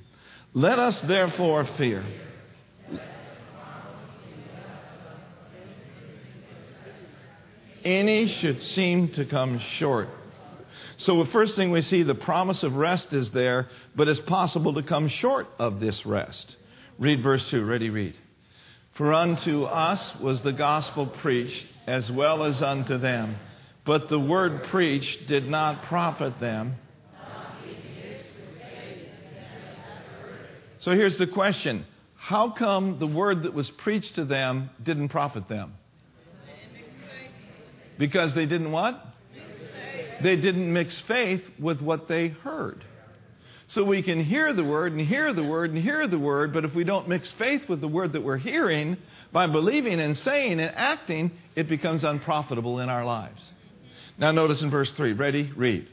[0.53, 2.05] Let us therefore fear.
[7.85, 10.09] Any should seem to come short
[10.99, 14.75] so, the first thing we see, the promise of rest is there, but it's possible
[14.75, 16.57] to come short of this rest.
[16.98, 17.64] Read verse 2.
[17.64, 18.14] Ready, read.
[18.94, 23.37] For unto us was the gospel preached as well as unto them,
[23.85, 26.76] but the word preached did not profit them.
[30.78, 35.48] So here's the question How come the word that was preached to them didn't profit
[35.48, 35.74] them?
[37.98, 39.02] Because they didn't what?
[40.22, 42.82] They didn't mix faith with what they heard.
[43.68, 46.64] So we can hear the word and hear the word and hear the word, but
[46.64, 48.96] if we don't mix faith with the word that we're hearing
[49.33, 53.42] by believing and saying and acting, it becomes unprofitable in our lives.
[54.18, 55.14] Now, notice in verse 3.
[55.14, 55.52] Ready?
[55.57, 55.88] Read.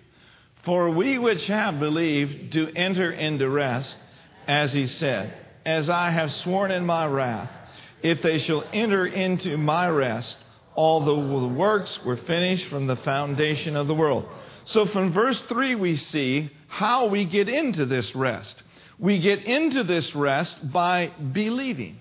[0.63, 3.97] For we which have believed do enter into rest,
[4.47, 7.49] as he said, As I have sworn in my wrath,
[8.01, 10.37] if they shall enter into my rest,
[10.75, 14.25] although the works were finished from the foundation of the world.
[14.65, 18.61] So from verse 3, we see how we get into this rest.
[18.97, 21.99] We get into this rest by believing.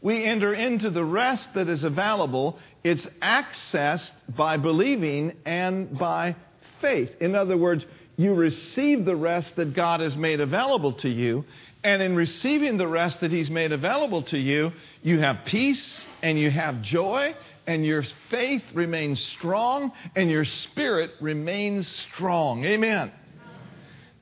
[0.00, 2.58] We enter into the rest that is available.
[2.84, 6.36] It's accessed by believing and by
[6.80, 7.10] faith.
[7.20, 7.84] In other words,
[8.16, 11.44] you receive the rest that God has made available to you.
[11.82, 16.38] And in receiving the rest that He's made available to you, you have peace and
[16.38, 17.34] you have joy
[17.66, 22.64] and your faith remains strong and your spirit remains strong.
[22.64, 23.12] Amen.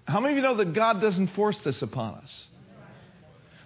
[0.07, 2.44] How many of you know that God doesn't force this upon us?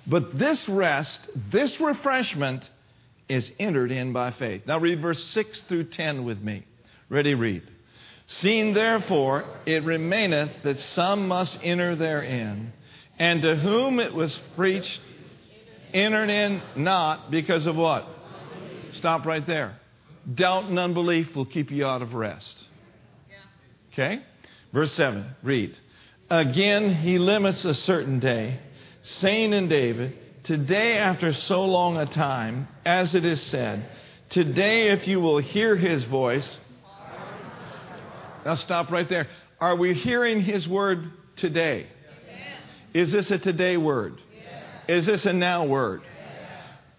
[0.07, 2.69] But this rest, this refreshment
[3.29, 4.62] is entered in by faith.
[4.67, 6.64] Now read verse 6 through 10 with me.
[7.11, 7.62] Ready, read.
[8.27, 12.73] Seeing therefore it remaineth that some must enter therein,
[13.19, 15.01] and to whom it was preached,
[15.93, 18.07] entered in not because of what?
[18.94, 19.77] Stop right there.
[20.35, 22.55] Doubt and unbelief will keep you out of rest.
[23.92, 24.22] Okay?
[24.72, 25.77] Verse 7, read.
[26.31, 28.61] Again, he limits a certain day,
[29.03, 33.87] saying in David, Today, after so long a time, as it is said,
[34.31, 36.57] Today, if you will hear his voice.
[38.44, 39.27] Now, stop right there.
[39.61, 41.87] Are we hearing his word today?
[42.94, 44.20] Is this a today word?
[44.87, 46.03] Is this a now word?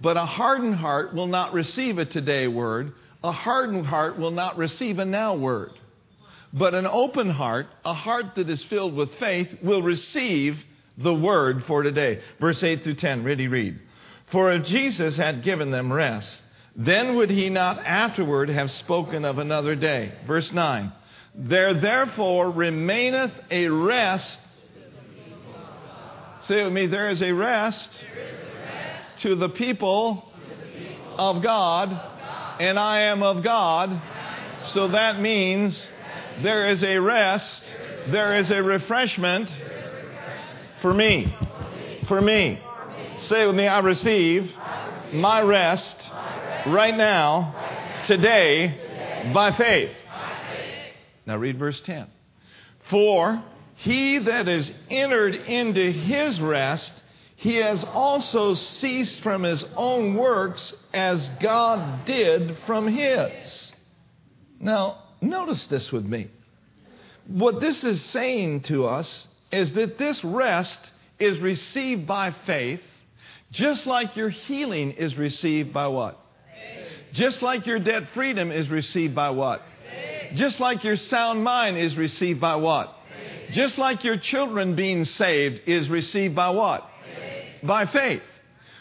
[0.01, 2.93] But a hardened heart will not receive a today word.
[3.23, 5.71] A hardened heart will not receive a now word.
[6.53, 10.57] But an open heart, a heart that is filled with faith, will receive
[10.97, 12.21] the word for today.
[12.39, 13.79] Verse 8 through 10, ready read.
[14.31, 16.41] For if Jesus had given them rest,
[16.75, 20.13] then would he not afterward have spoken of another day?
[20.25, 20.91] Verse 9.
[21.35, 24.39] There therefore remaineth a rest.
[26.43, 27.89] Say with me, there is a rest
[29.21, 30.31] to the people
[31.17, 31.89] of God,
[32.59, 34.01] and I am of God.
[34.73, 35.81] So that means
[36.41, 37.61] there is a rest,
[38.09, 39.49] there is a refreshment
[40.81, 41.35] for me.
[42.07, 42.61] For me.
[43.19, 44.49] Say with me, I receive
[45.13, 45.97] my rest
[46.67, 49.91] right now, today, by faith.
[51.25, 52.07] Now read verse 10.
[52.89, 53.43] For
[53.75, 56.93] he that is entered into his rest
[57.39, 63.71] he has also ceased from his own works as God did from his.
[64.59, 66.27] Now, notice this with me.
[67.27, 70.79] What this is saying to us is that this rest
[71.17, 72.81] is received by faith,
[73.51, 76.19] just like your healing is received by what?
[76.45, 76.87] Faith.
[77.13, 79.63] Just like your debt freedom is received by what?
[79.89, 80.35] Faith.
[80.35, 82.93] Just like your sound mind is received by what?
[83.51, 86.88] Just like your children being saved is received by what?
[87.63, 88.23] By faith.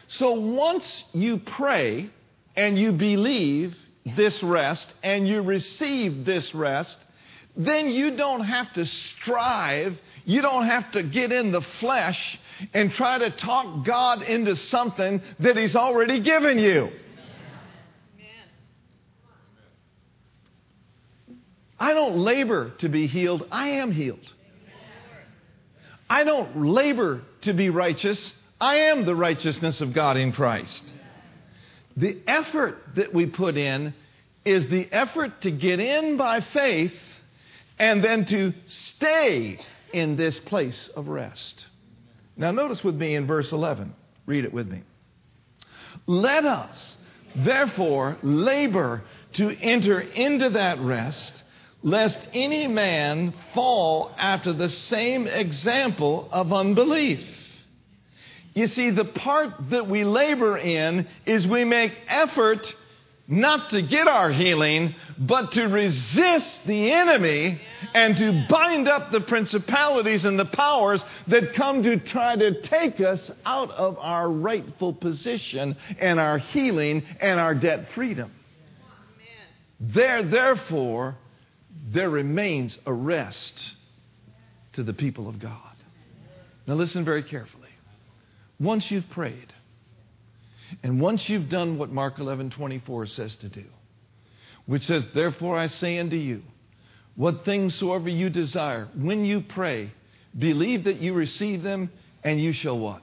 [0.09, 2.11] So once you pray
[2.57, 3.77] and you believe
[4.17, 6.97] this rest and you receive this rest,
[7.57, 9.99] then you don't have to strive.
[10.25, 12.39] You don't have to get in the flesh
[12.73, 16.91] and try to talk God into something that He's already given you.
[21.81, 24.33] I don't labor to be healed, I am healed.
[26.11, 28.33] I don't labor to be righteous.
[28.61, 30.83] I am the righteousness of God in Christ.
[31.97, 33.95] The effort that we put in
[34.45, 36.99] is the effort to get in by faith
[37.79, 39.61] and then to stay
[39.93, 41.67] in this place of rest.
[42.37, 43.95] Now, notice with me in verse 11.
[44.27, 44.83] Read it with me.
[46.07, 46.97] Let us,
[47.37, 49.03] therefore, labor
[49.35, 51.33] to enter into that rest
[51.83, 57.21] lest any man fall after the same example of unbelief.
[58.59, 62.75] You see, the part that we labor in is we make effort
[63.29, 67.61] not to get our healing, but to resist the enemy
[67.95, 73.01] and to bind up the principalities and the powers that come to try to take
[73.01, 78.33] us out of our rightful position and our healing and our debt freedom.
[79.79, 81.15] There, therefore,
[81.93, 83.57] there remains a rest
[84.73, 85.53] to the people of God.
[86.67, 87.58] Now, listen very carefully.
[88.61, 89.53] Once you've prayed,
[90.83, 93.65] and once you've done what Mark 11 24 says to do,
[94.67, 96.43] which says, Therefore I say unto you,
[97.15, 99.93] what things soever you desire, when you pray,
[100.39, 101.91] believe that you receive them,
[102.23, 103.03] and you shall what?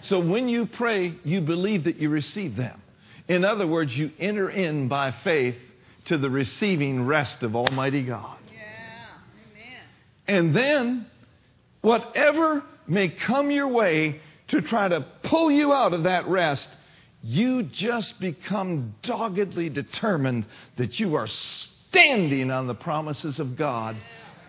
[0.00, 2.82] So when you pray, you believe that you receive them.
[3.26, 5.56] In other words, you enter in by faith
[6.06, 8.36] to the receiving rest of Almighty God.
[8.52, 10.34] Yeah.
[10.36, 11.06] And then,
[11.80, 16.68] whatever may come your way to try to pull you out of that rest,
[17.22, 23.96] you just become doggedly determined that you are standing on the promises of God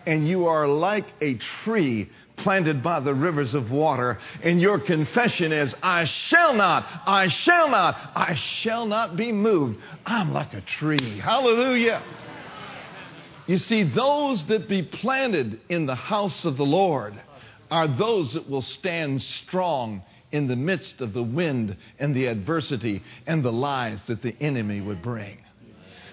[0.06, 5.52] and you are like a tree planted by the rivers of water, and your confession
[5.52, 9.80] is, I shall not, I shall not, I shall not be moved.
[10.04, 11.18] I'm like a tree.
[11.18, 12.02] Hallelujah.
[13.46, 17.20] You see, those that be planted in the house of the Lord
[17.70, 20.02] are those that will stand strong
[20.32, 24.80] in the midst of the wind and the adversity and the lies that the enemy
[24.80, 25.38] would bring.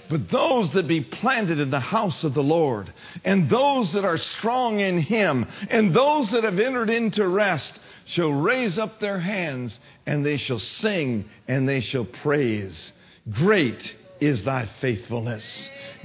[0.10, 2.94] But those that be planted in the house of the Lord,
[3.24, 8.32] and those that are strong in Him, and those that have entered into rest, shall
[8.32, 12.92] raise up their hands, and they shall sing, and they shall praise.
[13.32, 15.44] Great is thy faithfulness.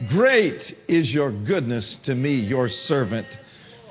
[0.08, 3.26] Great is your goodness to me, your servant.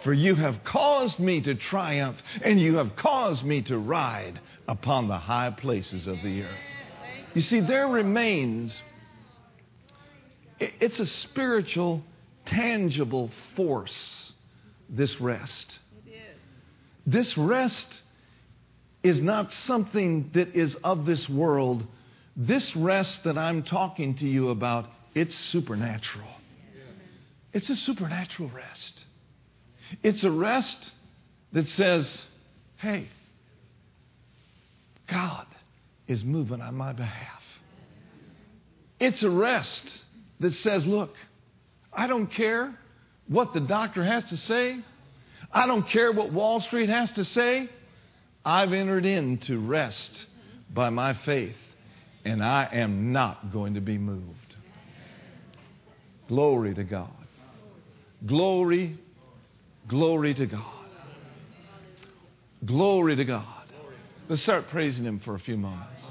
[0.07, 5.09] For you have caused me to triumph, and you have caused me to ride upon
[5.09, 6.59] the high places of the earth.
[7.33, 8.73] You see, there remains
[10.61, 12.03] it's a spiritual,
[12.45, 14.31] tangible force,
[14.87, 15.77] this rest.
[17.05, 17.93] This rest
[19.03, 21.85] is not something that is of this world.
[22.37, 26.31] This rest that I'm talking to you about, it's supernatural.
[27.51, 29.03] It's a supernatural rest.
[30.03, 30.91] It's a rest
[31.53, 32.25] that says,
[32.77, 33.07] hey,
[35.07, 35.45] God
[36.07, 37.43] is moving on my behalf.
[38.99, 39.85] It's a rest
[40.39, 41.15] that says, look,
[41.93, 42.77] I don't care
[43.27, 44.79] what the doctor has to say.
[45.51, 47.69] I don't care what Wall Street has to say.
[48.43, 50.11] I've entered into rest
[50.73, 51.55] by my faith,
[52.25, 54.55] and I am not going to be moved.
[56.27, 57.09] Glory to God.
[58.25, 58.99] Glory,
[59.87, 60.85] glory to God.
[62.65, 63.45] Glory to God.
[64.29, 66.01] Let's start praising Him for a few moments.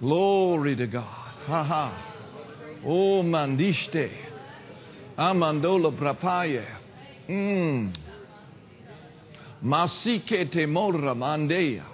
[0.00, 1.04] Glory to God.
[1.04, 2.14] Ha ha.
[2.84, 4.10] Oh, mandiste.
[5.18, 6.64] Amandola prapaye.
[7.28, 7.94] Mm.
[9.62, 11.84] Masike te modra mandeya.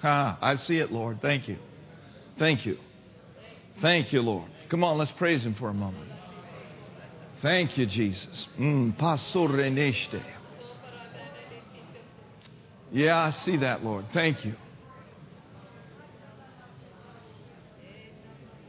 [0.00, 1.20] Ha, I see it, Lord.
[1.20, 1.58] Thank you.
[2.38, 2.78] Thank you.
[3.80, 4.50] Thank you, Lord.
[4.70, 6.15] Come on, let's praise Him for a moment.
[7.42, 8.48] Thank you, Jesus.
[8.58, 8.96] Mm.
[12.92, 14.06] Yeah, I see that, Lord.
[14.12, 14.54] Thank you.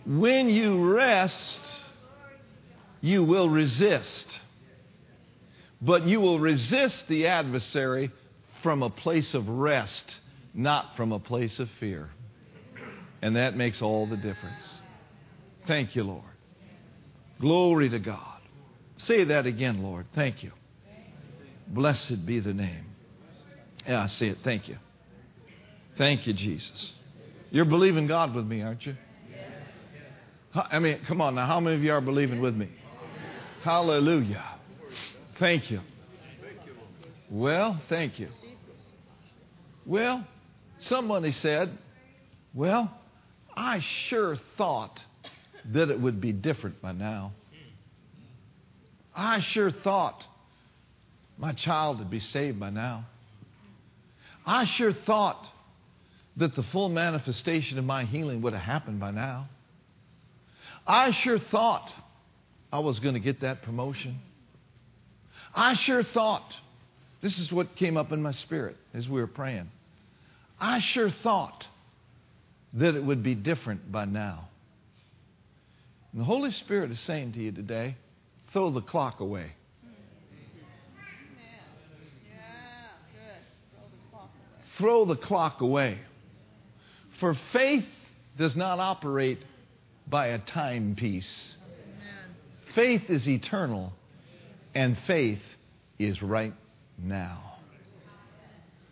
[0.05, 1.59] When you rest,
[3.01, 4.25] you will resist.
[5.81, 8.11] But you will resist the adversary
[8.63, 10.03] from a place of rest,
[10.53, 12.09] not from a place of fear.
[13.21, 14.63] And that makes all the difference.
[15.67, 16.23] Thank you, Lord.
[17.39, 18.36] Glory to God.
[18.97, 20.05] Say that again, Lord.
[20.15, 20.51] Thank you.
[21.67, 22.85] Blessed be the name.
[23.87, 24.39] Yeah, I see it.
[24.43, 24.77] Thank you.
[25.97, 26.91] Thank you, Jesus.
[27.51, 28.95] You're believing God with me, aren't you?
[30.53, 31.45] I mean, come on now.
[31.45, 32.69] How many of you are believing with me?
[33.63, 34.43] Hallelujah.
[35.39, 35.81] Thank you.
[37.29, 38.29] Well, thank you.
[39.85, 40.25] Well,
[40.79, 41.77] somebody said,
[42.53, 42.91] Well,
[43.55, 44.99] I sure thought
[45.73, 47.33] that it would be different by now.
[49.17, 50.23] I sure thought
[51.39, 53.05] my child would be saved by now.
[54.45, 55.43] I sure thought
[56.37, 59.49] that the full manifestation of my healing would have happened by now.
[60.85, 61.91] I sure thought
[62.71, 64.19] I was going to get that promotion.
[65.53, 66.53] I sure thought,
[67.21, 69.71] this is what came up in my spirit as we were praying.
[70.59, 71.65] I sure thought
[72.73, 74.47] that it would be different by now.
[76.11, 77.95] And the Holy Spirit is saying to you today
[78.57, 79.51] throw the clock away.
[84.79, 85.99] Throw the clock away.
[87.19, 87.85] For faith
[88.35, 89.43] does not operate
[90.07, 91.53] by a timepiece.
[92.73, 93.93] Faith is eternal,
[94.73, 95.43] and faith
[95.99, 96.55] is right
[96.97, 97.57] now.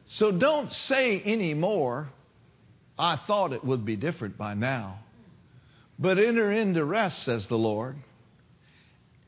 [0.05, 2.09] So don't say anymore,
[2.99, 4.99] I thought it would be different by now.
[5.97, 7.95] But enter into rest, says the Lord,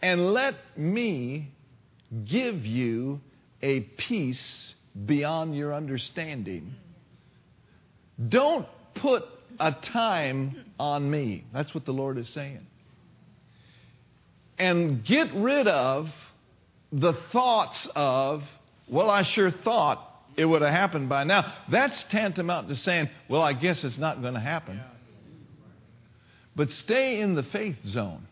[0.02, 1.52] and let me
[2.26, 3.22] give you
[3.62, 4.76] a peace
[5.06, 6.76] beyond your understanding.
[8.30, 9.26] Don't put
[9.60, 11.46] a time on me.
[11.54, 12.66] That's what the Lord is saying.
[14.58, 16.10] And get rid of
[16.92, 18.44] the thoughts of,
[18.88, 20.04] well, I sure thought
[20.36, 21.54] it would have happened by now.
[21.70, 24.82] That's tantamount to saying, well, I guess it's not going to happen.
[26.56, 28.26] But stay in the faith zone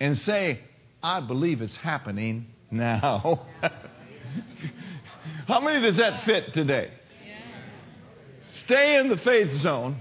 [0.00, 0.60] and say,
[1.02, 3.46] I believe it's happening now.
[5.46, 6.90] How many does that fit today?
[8.64, 9.96] Stay in the faith zone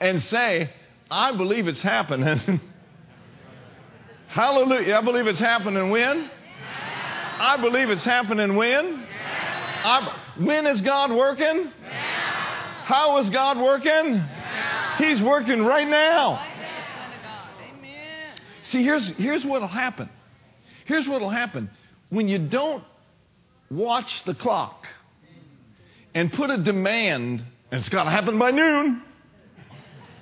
[0.00, 0.70] and say,
[1.10, 2.60] I believe it's happening.
[4.28, 4.94] Hallelujah.
[4.94, 6.30] I believe it's happening when?
[7.40, 9.06] I believe it's happening when?
[9.82, 11.72] I, when is God working?
[12.84, 14.22] How is God working?
[14.98, 16.49] He's working right now.
[18.70, 20.08] See, here's, here's what will happen.
[20.86, 21.70] Here's what will happen.
[22.08, 22.84] When you don't
[23.70, 24.84] watch the clock
[26.14, 29.02] and put a demand, and it's got to happen by noon.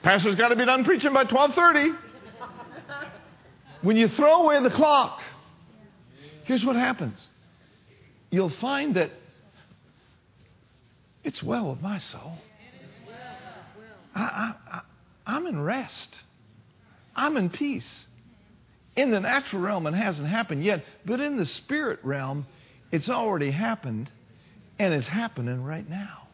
[0.02, 1.96] Pastor's got to be done preaching by 12:30.
[3.82, 5.20] When you throw away the clock,
[6.44, 7.18] here's what happens.
[8.30, 9.10] You'll find that
[11.22, 12.38] it's well with my soul.
[14.14, 14.80] I, I, I,
[15.26, 16.08] I'm in rest.
[17.14, 17.88] I'm in peace.
[18.98, 22.48] In the natural realm, it hasn't happened yet, but in the spirit realm,
[22.90, 24.10] it's already happened,
[24.76, 26.26] and it's happening right now.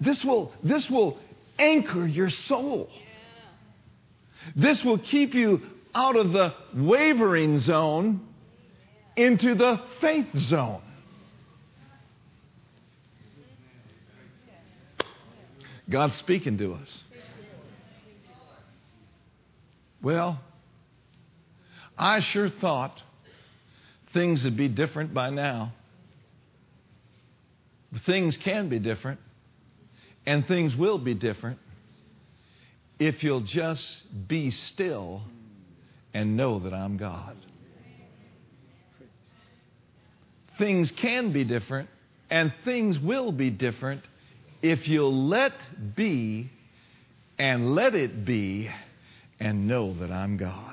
[0.00, 1.18] This will, this will
[1.58, 2.88] anchor your soul.
[4.54, 5.62] This will keep you
[5.92, 8.20] out of the wavering zone
[9.16, 10.82] into the faith zone.
[15.90, 17.02] God's speaking to us.
[20.00, 20.38] Well,
[21.96, 23.00] I sure thought
[24.12, 25.72] things would be different by now.
[28.06, 29.20] Things can be different,
[30.24, 31.58] and things will be different
[32.98, 35.22] if you'll just be still
[36.14, 37.36] and know that I'm God.
[40.58, 41.88] Things can be different,
[42.30, 44.02] and things will be different
[44.62, 45.52] if you'll let
[45.94, 46.50] be
[47.38, 48.70] and let it be
[49.40, 50.71] and know that I'm God.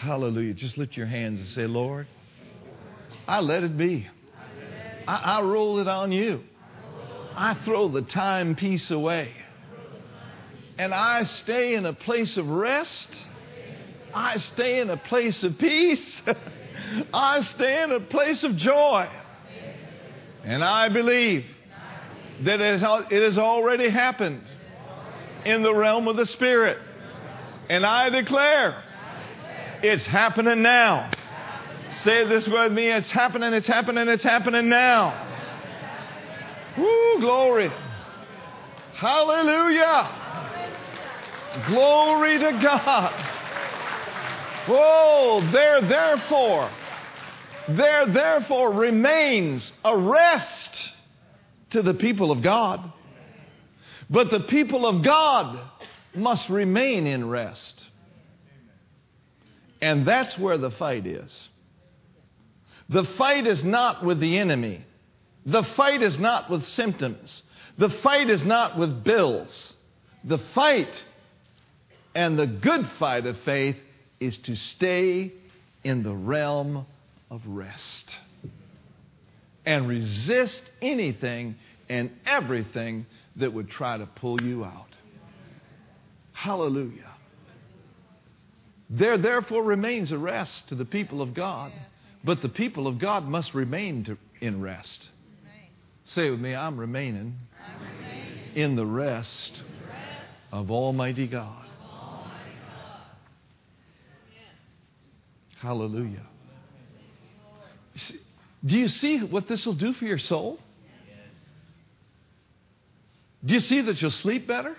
[0.00, 0.54] Hallelujah.
[0.54, 2.06] Just lift your hands and say, Lord,
[3.28, 4.08] I let it be.
[5.06, 6.40] I, I roll it on you.
[7.36, 9.30] I throw the timepiece away.
[10.78, 13.08] And I stay in a place of rest.
[14.14, 16.22] I stay in a place of peace.
[17.12, 19.06] I stay in a place of joy.
[20.44, 21.44] And I believe
[22.44, 24.44] that it has already happened
[25.44, 26.78] in the realm of the Spirit.
[27.68, 28.82] And I declare
[29.82, 31.10] it's happening now.
[32.02, 32.88] Say this with me.
[32.88, 35.26] It's happening, it's happening, it's happening now.
[36.78, 37.70] Woo, glory.
[38.94, 40.16] Hallelujah.
[41.66, 43.12] Glory to God.
[44.68, 46.70] Oh, there therefore,
[47.68, 50.90] there therefore remains a rest
[51.70, 52.92] to the people of God.
[54.08, 55.58] But the people of God
[56.14, 57.74] must remain in rest.
[59.80, 61.30] And that's where the fight is.
[62.88, 64.84] The fight is not with the enemy.
[65.46, 67.42] The fight is not with symptoms.
[67.78, 69.72] The fight is not with bills.
[70.24, 70.92] The fight
[72.14, 73.76] and the good fight of faith
[74.18, 75.32] is to stay
[75.82, 76.84] in the realm
[77.30, 78.04] of rest
[79.64, 81.56] and resist anything
[81.88, 83.06] and everything
[83.36, 84.88] that would try to pull you out.
[86.32, 87.09] Hallelujah.
[88.90, 91.72] There therefore remains a rest to the people of God,
[92.24, 95.08] but the people of God must remain to, in rest.
[96.04, 101.28] Say with me, I'm remaining, I'm remaining in the rest, in the rest of Almighty
[101.28, 101.64] God.
[101.88, 102.34] Almighty
[102.66, 103.02] God.
[105.60, 106.26] Hallelujah.
[108.64, 110.58] Do you see what this will do for your soul?
[113.44, 114.76] Do you see that you'll sleep better?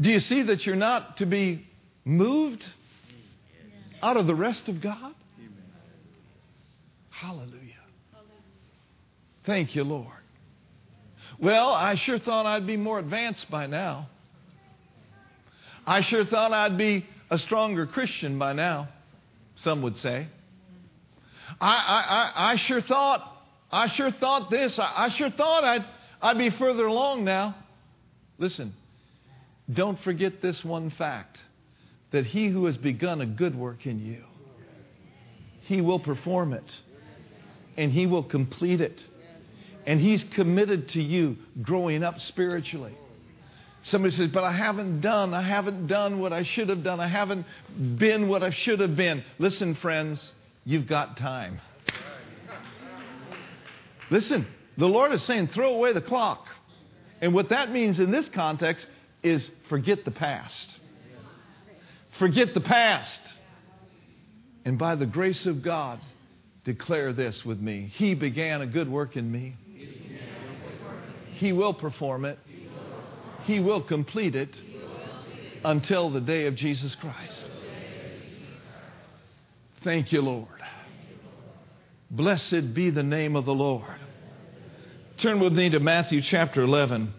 [0.00, 1.66] Do you see that you're not to be
[2.04, 2.64] moved
[4.02, 5.14] out of the rest of God?
[7.10, 7.74] Hallelujah.
[9.44, 10.06] Thank you, Lord.
[11.40, 14.08] Well, I sure thought I'd be more advanced by now.
[15.86, 18.88] I sure thought I'd be a stronger Christian by now,
[19.62, 20.28] some would say.
[21.60, 24.78] I, I, I, I sure thought, I sure thought this.
[24.78, 25.84] I, I sure thought I'd,
[26.20, 27.56] I'd be further along now.
[28.38, 28.74] Listen,
[29.72, 31.38] don't forget this one fact
[32.10, 34.24] that he who has begun a good work in you,
[35.62, 36.64] he will perform it
[37.76, 38.98] and he will complete it.
[39.86, 42.94] And he's committed to you growing up spiritually.
[43.82, 47.06] Somebody says, But I haven't done, I haven't done what I should have done, I
[47.06, 47.46] haven't
[47.96, 49.22] been what I should have been.
[49.38, 50.32] Listen, friends,
[50.64, 51.60] you've got time.
[54.10, 54.46] Listen,
[54.76, 56.46] the Lord is saying, throw away the clock.
[57.20, 58.86] And what that means in this context
[59.22, 60.68] is forget the past.
[62.18, 63.20] Forget the past.
[64.64, 66.00] And by the grace of God,
[66.64, 69.56] declare this with me He began a good work in me,
[71.34, 72.38] He will perform it,
[73.44, 74.54] He will complete it
[75.64, 77.44] until the day of Jesus Christ.
[79.82, 80.48] Thank you, Lord.
[82.10, 83.84] Blessed be the name of the Lord.
[85.18, 87.12] Turn with me to Matthew chapter 11.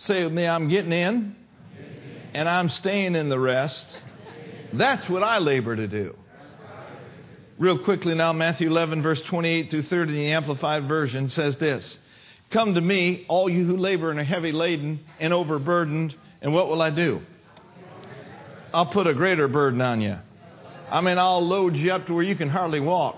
[0.00, 1.36] Say with me, I'm getting in
[2.32, 3.84] and I'm staying in the rest.
[4.72, 6.16] That's what I labor to do.
[7.58, 11.98] Real quickly now, Matthew 11, verse 28 through 30, the Amplified Version says this
[12.50, 16.68] Come to me, all you who labor and are heavy laden and overburdened, and what
[16.68, 17.20] will I do?
[18.72, 20.16] I'll put a greater burden on you.
[20.88, 23.16] I mean, I'll load you up to where you can hardly walk.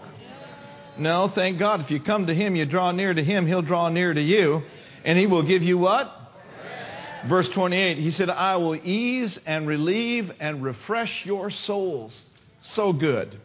[0.99, 1.81] No, thank God.
[1.83, 4.63] If you come to Him, you draw near to Him, He'll draw near to you.
[5.05, 6.19] And He will give you what?
[7.29, 12.13] Verse 28, He said, I will ease and relieve and refresh your souls.
[12.75, 13.41] So good.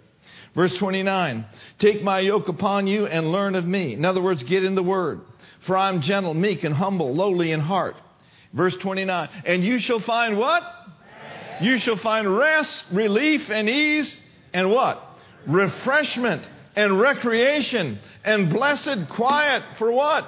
[0.56, 1.46] Verse 29,
[1.80, 3.94] Take my yoke upon you and learn of me.
[3.94, 5.22] In other words, get in the Word.
[5.66, 7.96] For I'm gentle, meek, and humble, lowly in heart.
[8.54, 10.64] Verse 29, And you shall find what?
[11.62, 14.16] You shall find rest, relief, and ease,
[14.54, 15.02] and what?
[15.46, 16.44] Refreshment
[16.76, 20.26] and recreation and blessed quiet for what?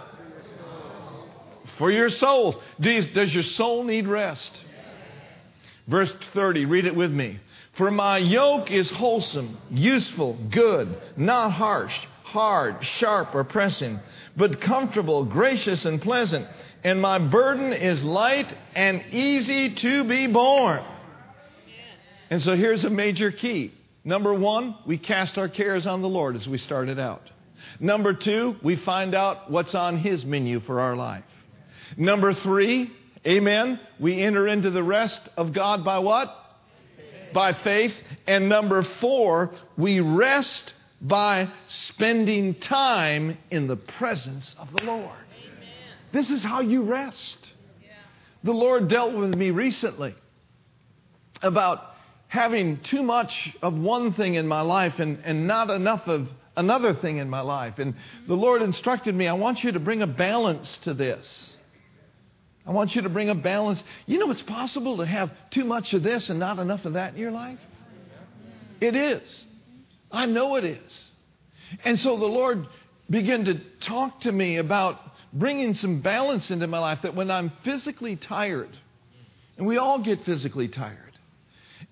[1.78, 2.56] For your souls.
[2.80, 4.52] Does your soul need rest?
[5.88, 7.40] Verse 30, read it with me.
[7.74, 14.00] For my yoke is wholesome, useful, good, not harsh, hard, sharp, or pressing,
[14.38, 16.48] but comfortable, gracious, and pleasant.
[16.84, 20.84] And my burden is light and easy to be borne.
[22.30, 23.74] And so here's a major key.
[24.04, 27.30] Number one, we cast our cares on the Lord as we started out.
[27.80, 31.24] Number two, we find out what's on His menu for our life.
[31.98, 32.92] Number three,
[33.26, 36.36] amen, we enter into the rest of God by what?
[37.34, 37.94] By faith.
[38.28, 45.16] And number four, we rest by spending time in the presence of the Lord.
[46.12, 47.38] This is how you rest.
[48.44, 50.16] The Lord dealt with me recently
[51.42, 51.84] about
[52.28, 56.94] having too much of one thing in my life and, and not enough of another
[56.94, 57.80] thing in my life.
[57.80, 57.96] And
[58.28, 61.49] the Lord instructed me, I want you to bring a balance to this.
[62.70, 63.82] I want you to bring a balance.
[64.06, 67.16] You know, it's possible to have too much of this and not enough of that
[67.16, 67.58] in your life.
[68.80, 69.44] It is.
[70.12, 71.12] I know it is.
[71.84, 72.68] And so the Lord
[73.10, 75.00] began to talk to me about
[75.34, 78.70] bringing some balance into my life that when I'm physically tired,
[79.58, 81.18] and we all get physically tired,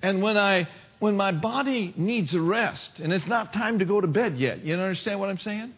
[0.04, 0.68] and when I
[1.00, 4.64] when my body needs a rest and it's not time to go to bed yet,
[4.64, 5.74] you understand what I'm saying?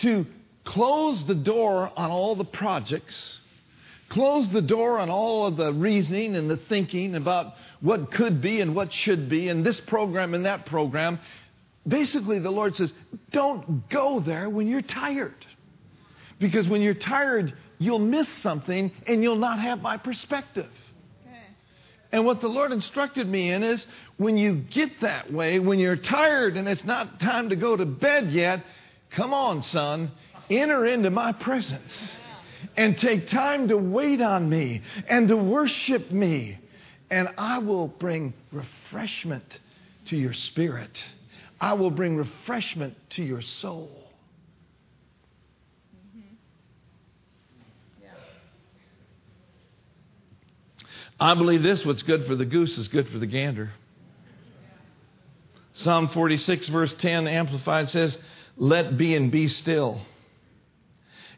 [0.00, 0.26] To
[0.64, 3.38] close the door on all the projects,
[4.12, 8.60] close the door on all of the reasoning and the thinking about what could be
[8.60, 11.18] and what should be and this program and that program.
[11.88, 12.92] Basically, the Lord says,
[13.30, 15.46] don't go there when you're tired.
[16.38, 20.70] Because when you're tired, you'll miss something and you'll not have my perspective.
[22.12, 23.86] And what the Lord instructed me in is
[24.18, 27.86] when you get that way, when you're tired and it's not time to go to
[27.86, 28.62] bed yet,
[29.12, 30.12] come on, son,
[30.50, 31.92] enter into my presence
[32.76, 36.58] and take time to wait on me and to worship me.
[37.10, 39.44] And I will bring refreshment
[40.06, 41.02] to your spirit.
[41.60, 44.02] I will bring refreshment to your soul.
[51.22, 53.70] I believe this what's good for the goose is good for the gander.
[55.74, 58.18] Psalm 46, verse 10, Amplified says,
[58.56, 60.00] Let be and be still,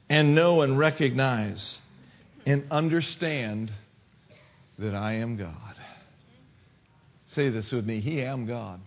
[0.08, 1.78] and know and recognize
[2.46, 3.72] and understand
[4.78, 5.74] that I am God.
[7.28, 8.80] Say this with me He am God.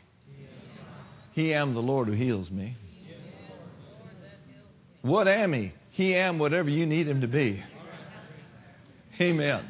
[1.34, 2.76] He am the Lord who heals me.
[5.02, 5.74] What am He?
[5.92, 7.64] He am whatever you need Him to be.
[9.20, 9.66] Amen.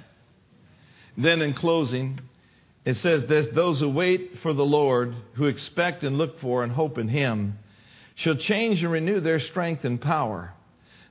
[1.17, 2.19] Then in closing,
[2.85, 6.71] it says this those who wait for the Lord, who expect and look for and
[6.71, 7.59] hope in Him,
[8.15, 10.53] shall change and renew their strength and power.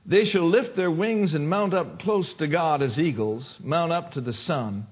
[0.07, 4.11] They shall lift their wings and mount up close to God as eagles, mount up
[4.11, 4.87] to the sun.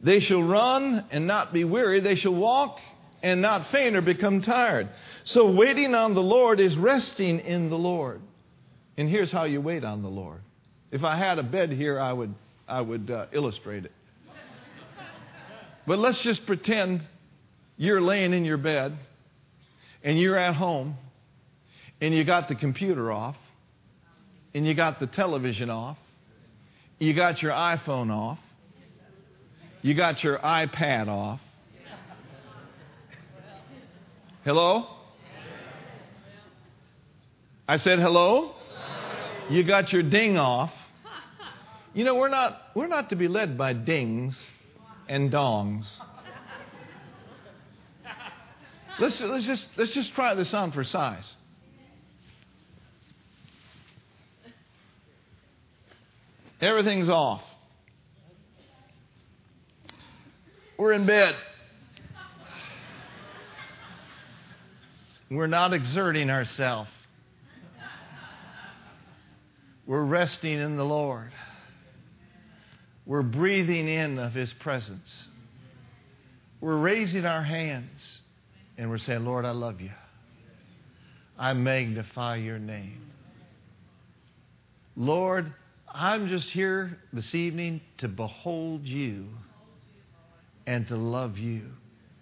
[0.00, 1.98] They shall run and not be weary.
[1.98, 2.78] They shall walk
[3.20, 4.88] and not faint or become tired.
[5.24, 8.22] So waiting on the Lord is resting in the Lord.
[8.96, 10.40] And here's how you wait on the Lord.
[10.92, 12.34] If I had a bed here, I would,
[12.68, 13.92] I would uh, illustrate it.
[15.86, 17.02] But let's just pretend
[17.76, 18.96] you're laying in your bed
[20.04, 20.96] and you're at home
[22.00, 23.36] and you got the computer off
[24.54, 25.96] and you got the television off,
[26.98, 28.38] you got your iPhone off,
[29.82, 31.40] you got your iPad off.
[34.44, 34.86] Hello?
[37.68, 38.54] I said hello?
[39.48, 40.72] You got your ding off.
[41.92, 44.36] You know, we're not, we're not to be led by dings
[45.08, 45.86] and dongs.
[48.98, 51.24] Let's, let's, just, let's just try this on for size.
[56.60, 57.42] Everything's off.
[60.76, 61.34] We're in bed.
[65.30, 66.90] We're not exerting ourselves.
[69.86, 71.32] We're resting in the Lord.
[73.06, 75.24] We're breathing in of His presence.
[76.60, 78.20] We're raising our hands
[78.76, 79.90] and we're saying, Lord, I love you.
[81.38, 83.10] I magnify your name.
[84.96, 85.52] Lord,
[85.92, 89.26] I'm just here this evening to behold you
[90.66, 91.62] and to love you.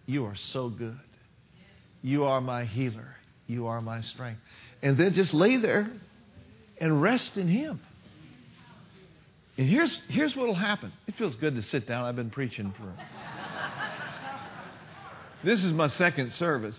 [0.06, 0.98] You are so good.
[2.00, 3.16] You are my healer.
[3.46, 4.40] You are my strength.
[4.80, 5.90] And then just lay there
[6.78, 7.80] and rest in Him.
[9.58, 10.92] And here's, here's what will happen.
[11.06, 12.04] It feels good to sit down.
[12.04, 12.92] I've been preaching for.
[15.44, 16.78] this is my second service.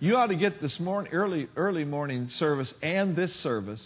[0.00, 3.82] You ought to get this morning, early, early morning service and this service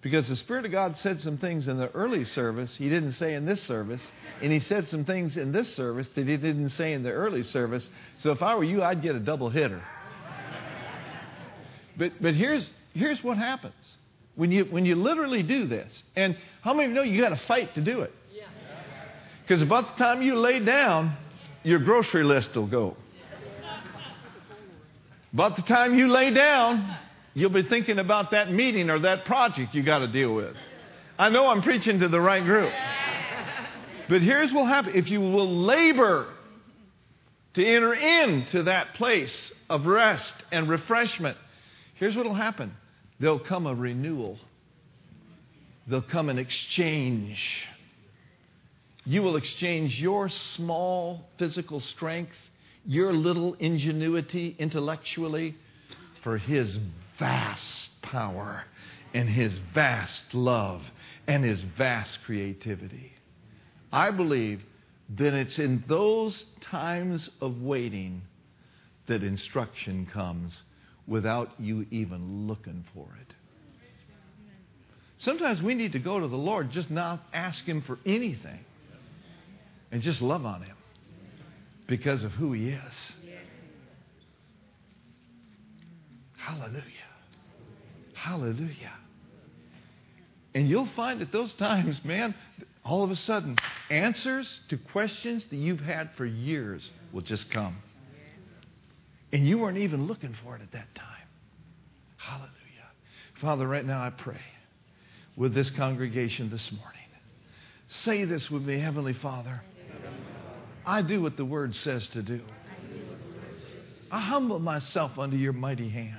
[0.00, 3.34] because the Spirit of God said some things in the early service He didn't say
[3.34, 6.92] in this service, and He said some things in this service that He didn't say
[6.92, 7.88] in the early service.
[8.20, 9.82] So if I were you, I'd get a double hitter.
[11.96, 13.74] But, but here's, here's what happens
[14.36, 16.02] when you, when you literally do this.
[16.14, 18.12] And how many of you know you got to fight to do it?
[19.42, 21.16] Because about the time you lay down,
[21.64, 22.96] your grocery list will go.
[25.32, 26.96] About the time you lay down,
[27.40, 30.54] you'll be thinking about that meeting or that project you got to deal with.
[31.18, 32.72] I know I'm preaching to the right group.
[34.08, 36.28] But here's what will happen if you will labor
[37.54, 41.36] to enter into that place of rest and refreshment,
[41.96, 42.74] here's what will happen
[43.20, 44.38] There'll come a renewal,
[45.86, 47.66] there'll come an exchange.
[49.04, 52.36] You will exchange your small physical strength,
[52.84, 55.56] your little ingenuity intellectually,
[56.22, 56.76] for His
[57.18, 58.64] vast power
[59.14, 60.82] and His vast love
[61.26, 63.12] and His vast creativity.
[63.92, 64.62] I believe
[65.16, 68.22] that it's in those times of waiting
[69.06, 70.60] that instruction comes
[71.06, 73.34] without you even looking for it.
[75.18, 78.60] Sometimes we need to go to the Lord, just not ask Him for anything,
[79.90, 80.76] and just love on Him
[81.86, 82.94] because of who He is.
[86.36, 87.07] Hallelujah.
[88.18, 88.92] Hallelujah.
[90.54, 92.34] And you'll find at those times, man,
[92.84, 93.56] all of a sudden,
[93.90, 97.76] answers to questions that you've had for years will just come.
[99.32, 101.28] And you weren't even looking for it at that time.
[102.16, 102.50] Hallelujah.
[103.40, 104.40] Father, right now I pray
[105.36, 106.94] with this congregation this morning.
[107.88, 109.62] Say this with me, Heavenly Father.
[110.84, 112.40] I do what the Word says to do.
[114.10, 116.16] I humble myself under your mighty hand.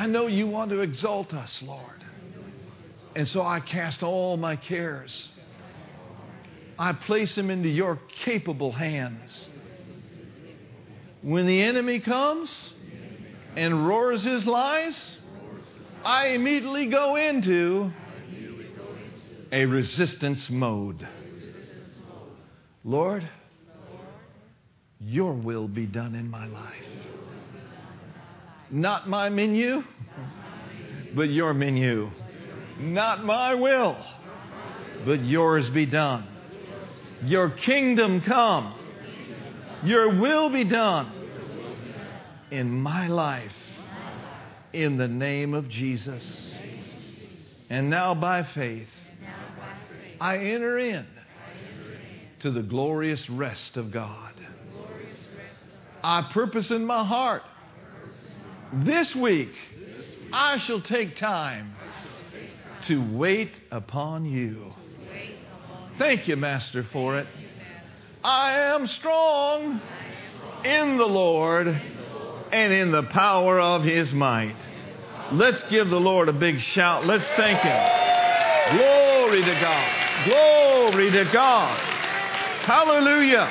[0.00, 2.02] I know you want to exalt us, Lord.
[3.14, 5.28] And so I cast all my cares.
[6.78, 9.46] I place them into your capable hands.
[11.20, 12.50] When the enemy comes
[13.56, 14.96] and roars his lies,
[16.02, 17.92] I immediately go into
[19.52, 21.06] a resistance mode.
[22.84, 23.28] Lord,
[24.98, 26.86] your will be done in my life.
[28.70, 29.82] Not my menu,
[31.14, 32.10] but your menu.
[32.78, 33.96] Not my will,
[35.04, 36.26] but yours be done.
[37.24, 38.74] Your kingdom come.
[39.82, 41.10] Your will be done
[42.50, 43.52] in my life
[44.72, 46.54] in the name of Jesus.
[47.68, 48.88] And now by faith,
[50.20, 51.06] I enter in
[52.40, 54.34] to the glorious rest of God.
[56.02, 57.42] I purpose in my heart
[58.72, 59.50] this week
[60.32, 61.74] I shall take time
[62.86, 64.72] to wait upon you.
[65.98, 67.26] Thank you, Master, for it.
[68.22, 69.80] I am strong
[70.64, 71.68] in the Lord
[72.52, 74.56] and in the power of his might.
[75.32, 77.06] Let's give the Lord a big shout.
[77.06, 78.78] Let's thank him.
[78.78, 80.26] Glory to God.
[80.26, 81.78] Glory to God.
[82.62, 83.48] Hallelujah.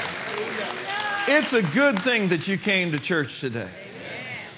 [1.27, 3.69] It's a good thing that you came to church today.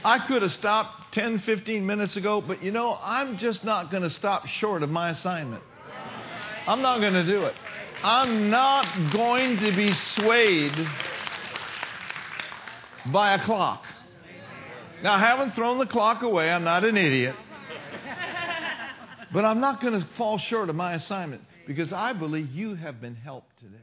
[0.03, 4.03] I could have stopped 10, 15 minutes ago, but you know, I'm just not going
[4.03, 5.63] to stop short of my assignment.
[6.67, 7.55] I'm not going to do it.
[8.03, 10.75] I'm not going to be swayed
[13.11, 13.83] by a clock.
[15.03, 16.49] Now, I haven't thrown the clock away.
[16.49, 17.35] I'm not an idiot.
[19.33, 22.99] But I'm not going to fall short of my assignment because I believe you have
[22.99, 23.77] been helped today.